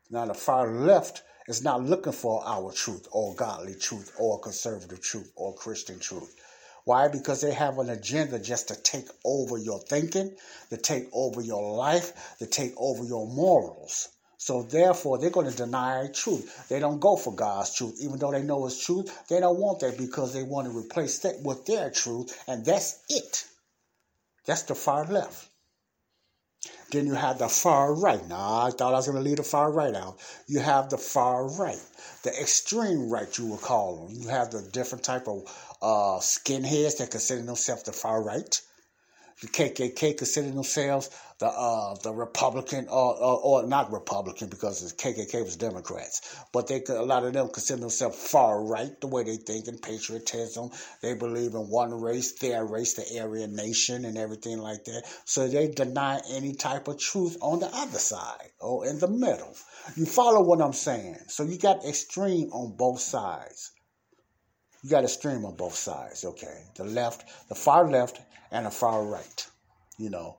[0.09, 5.01] Now, the far left is not looking for our truth or godly truth or conservative
[5.01, 6.37] truth or Christian truth.
[6.85, 7.09] Why?
[7.09, 10.37] Because they have an agenda just to take over your thinking,
[10.71, 14.09] to take over your life, to take over your morals.
[14.39, 16.69] So therefore, they're going to deny truth.
[16.69, 19.27] They don't go for God's truth, even though they know it's truth.
[19.29, 23.03] They don't want that because they want to replace that with their truth, and that's
[23.09, 23.45] it.
[24.47, 25.49] That's the far left.
[26.91, 28.27] Then you have the far right.
[28.29, 30.19] Now, I thought I was going to leave the far right out.
[30.47, 31.81] You have the far right,
[32.23, 34.17] the extreme right, you would call them.
[34.23, 35.43] You have the different type of
[35.83, 38.61] uh, skinheads that consider themselves the far right.
[39.41, 44.97] The KKK consider themselves the uh, the Republican or, or, or not Republican because the
[44.97, 49.23] KKK was Democrats, but they a lot of them consider themselves far right the way
[49.23, 50.71] they think in patriotism.
[51.03, 55.05] They believe in one race, their race, the Aryan nation, and everything like that.
[55.25, 59.55] So they deny any type of truth on the other side or in the middle.
[59.95, 61.19] You follow what I'm saying?
[61.29, 63.71] So you got extreme on both sides.
[64.83, 66.65] You got extreme on both sides, okay?
[66.77, 68.21] The left, the far left,
[68.51, 69.47] and the far right.
[69.99, 70.39] You know,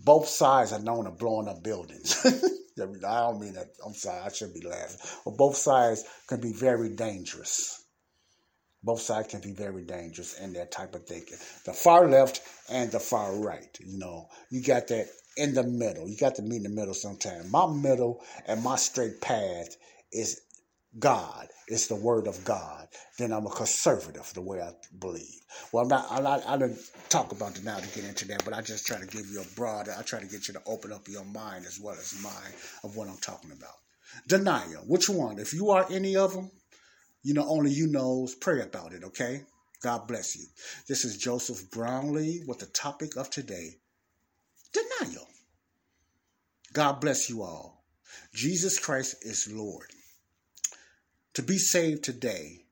[0.00, 2.16] both sides are known of blowing up buildings.
[2.78, 3.68] I don't mean that.
[3.84, 4.98] I'm sorry, I should be laughing.
[5.24, 7.84] But both sides can be very dangerous.
[8.84, 11.38] Both sides can be very dangerous in that type of thinking.
[11.64, 13.76] The far left and the far right.
[13.80, 16.08] You know, you got that in the middle.
[16.08, 17.50] You got to meet in the middle sometime.
[17.50, 19.76] My middle and my straight path
[20.12, 20.40] is
[20.98, 21.48] God.
[21.66, 22.88] It's the word of God.
[23.18, 25.40] Then I'm a conservative, the way I believe.
[25.72, 26.06] Well, I'm not.
[26.10, 26.78] I'm not I didn't
[27.08, 29.40] talk about it now to get into that, but I just try to give you
[29.40, 29.94] a broader.
[29.98, 32.96] I try to get you to open up your mind as well as mine of
[32.96, 33.74] what I'm talking about.
[34.26, 34.82] Denial.
[34.86, 35.38] Which one?
[35.38, 36.50] If you are any of them,
[37.22, 38.34] you know, only you knows.
[38.34, 39.42] Pray about it, okay?
[39.82, 40.46] God bless you.
[40.88, 43.76] This is Joseph Brownlee with the topic of today
[44.72, 45.26] denial.
[46.72, 47.84] God bless you all.
[48.34, 49.90] Jesus Christ is Lord.
[51.38, 52.64] To be saved today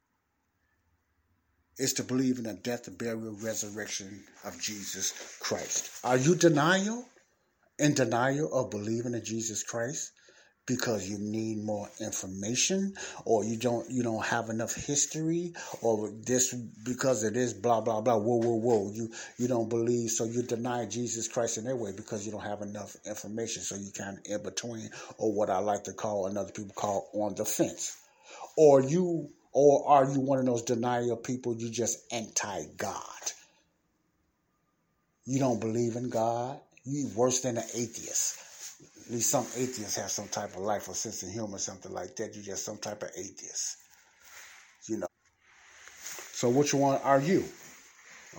[1.78, 6.00] is to believe in the death, burial, resurrection of Jesus Christ.
[6.02, 7.06] Are you denial?
[7.78, 10.10] In denial of believing in Jesus Christ?
[10.66, 12.92] because you need more information
[13.24, 16.52] or you don't you don't have enough history or this
[16.84, 19.08] because it is blah blah blah whoa whoa whoa you
[19.38, 22.62] you don't believe so you deny jesus christ in that way because you don't have
[22.62, 26.50] enough information so you kind of in between or what i like to call another
[26.50, 27.96] people call on the fence
[28.56, 33.32] or you or are you one of those denial people you just anti-god
[35.24, 38.46] you don't believe in god you worse than an atheist
[39.06, 42.16] at least some atheists have some type of life or sense of humor, something like
[42.16, 42.34] that.
[42.34, 43.76] You're just some type of atheist.
[44.88, 45.06] You know.
[46.32, 47.44] So which one are you?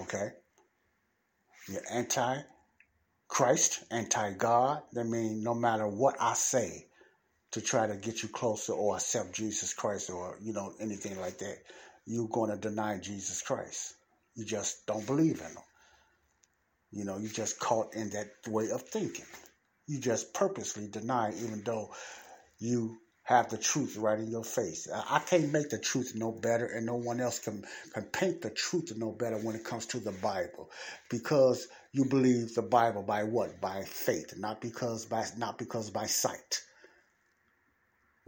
[0.01, 0.32] Okay.
[1.70, 2.41] You're anti
[3.30, 4.82] Christ, anti God.
[4.93, 6.88] That means no matter what I say
[7.51, 11.37] to try to get you closer or accept Jesus Christ or, you know, anything like
[11.39, 11.57] that,
[12.05, 13.93] you're going to deny Jesus Christ.
[14.35, 15.63] You just don't believe in him.
[16.91, 19.25] You know, you just caught in that way of thinking.
[19.87, 21.93] You just purposely deny, even though
[22.59, 24.87] you have the truth right in your face.
[24.93, 28.49] I can't make the truth no better, and no one else can, can paint the
[28.49, 30.69] truth no better when it comes to the Bible,
[31.09, 33.59] because you believe the Bible by what?
[33.59, 36.61] By faith, not because by not because by sight.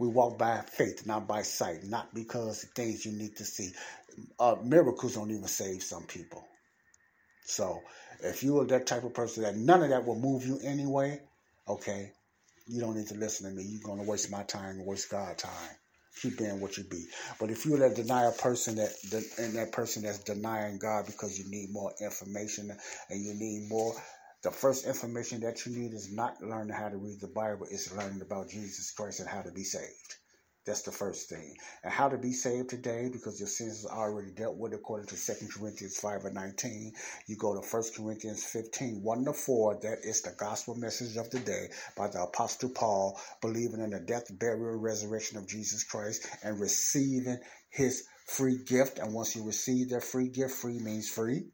[0.00, 3.72] We walk by faith, not by sight, not because things you need to see.
[4.40, 6.42] Uh, miracles don't even save some people.
[7.44, 7.82] So,
[8.24, 11.20] if you are that type of person that none of that will move you anyway,
[11.68, 12.12] okay,
[12.66, 13.64] you don't need to listen to me.
[13.64, 15.76] You're to waste my time and waste God's time.
[16.22, 17.04] Keep being what you be.
[17.38, 18.92] But if you're that denial person that
[19.38, 22.70] and that person that's denying God because you need more information
[23.10, 23.94] and you need more,
[24.42, 27.92] the first information that you need is not learning how to read the Bible, it's
[27.94, 30.16] learning about Jesus Christ and how to be saved.
[30.66, 31.56] That's the first thing.
[31.82, 35.16] And how to be saved today, because your sins are already dealt with according to
[35.16, 36.92] 2 Corinthians 5 and 19.
[37.26, 39.78] You go to 1 Corinthians 15, 1 to 4.
[39.82, 44.00] That is the gospel message of the day by the Apostle Paul, believing in the
[44.00, 47.38] death, burial, resurrection of Jesus Christ, and receiving
[47.70, 48.98] his free gift.
[48.98, 51.48] And once you receive that free gift, free means free.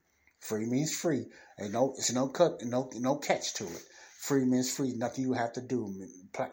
[0.48, 1.26] Free means free.
[1.60, 3.82] Ain't no, it's no cut, no, no catch to it.
[4.18, 4.92] Free means free.
[4.94, 5.92] Nothing you have to do.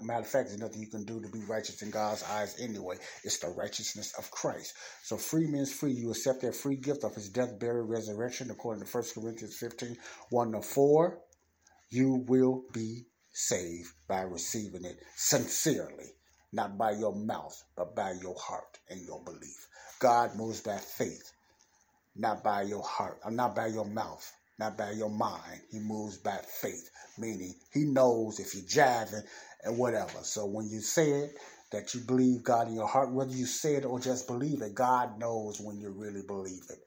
[0.02, 2.98] Matter of fact, there's nothing you can do to be righteous in God's eyes anyway.
[3.24, 4.74] It's the righteousness of Christ.
[5.04, 5.92] So free means free.
[5.92, 9.98] You accept that free gift of his death, burial, resurrection, according to 1 Corinthians 15,
[10.30, 11.20] 1 to 4.
[11.92, 16.16] You will be saved by receiving it sincerely,
[16.52, 19.68] not by your mouth, but by your heart and your belief.
[20.00, 21.32] God moves by faith,
[22.16, 25.62] not by your heart, uh, not by your mouth, not by your mind.
[25.72, 29.24] He moves by faith, meaning he knows if you're jiving
[29.64, 30.20] and whatever.
[30.24, 31.38] So when you say it,
[31.72, 34.76] that you believe God in your heart, whether you say it or just believe it,
[34.76, 36.78] God knows when you really believe it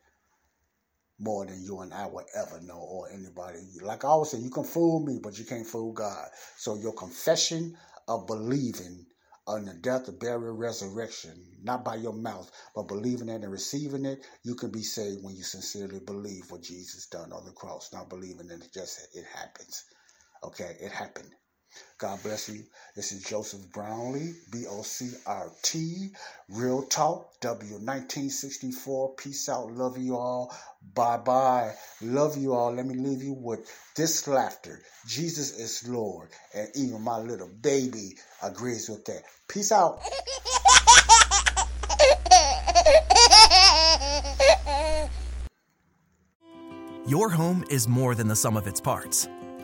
[1.19, 3.59] more than you and I would ever know or anybody.
[3.83, 6.29] Like I always say, you can fool me, but you can't fool God.
[6.57, 7.77] So your confession
[8.09, 9.06] of believing
[9.47, 14.05] on the death, the burial, resurrection, not by your mouth, but believing it and receiving
[14.07, 17.93] it, you can be saved when you sincerely believe what Jesus done on the cross,
[17.93, 19.85] not believing it just it happens.
[20.45, 21.31] Okay, it happened.
[21.99, 22.63] God bless you.
[22.95, 26.11] This is Joseph Brownlee, B O C R T,
[26.49, 29.17] Real Talk, W1964.
[29.17, 29.73] Peace out.
[29.73, 30.55] Love you all.
[30.95, 31.73] Bye bye.
[32.03, 32.73] Love you all.
[32.73, 33.61] Let me leave you with
[33.97, 34.83] this laughter.
[35.07, 36.29] Jesus is Lord.
[36.55, 39.23] And even my little baby agrees with that.
[39.49, 40.01] Peace out.
[47.07, 49.29] Your home is more than the sum of its parts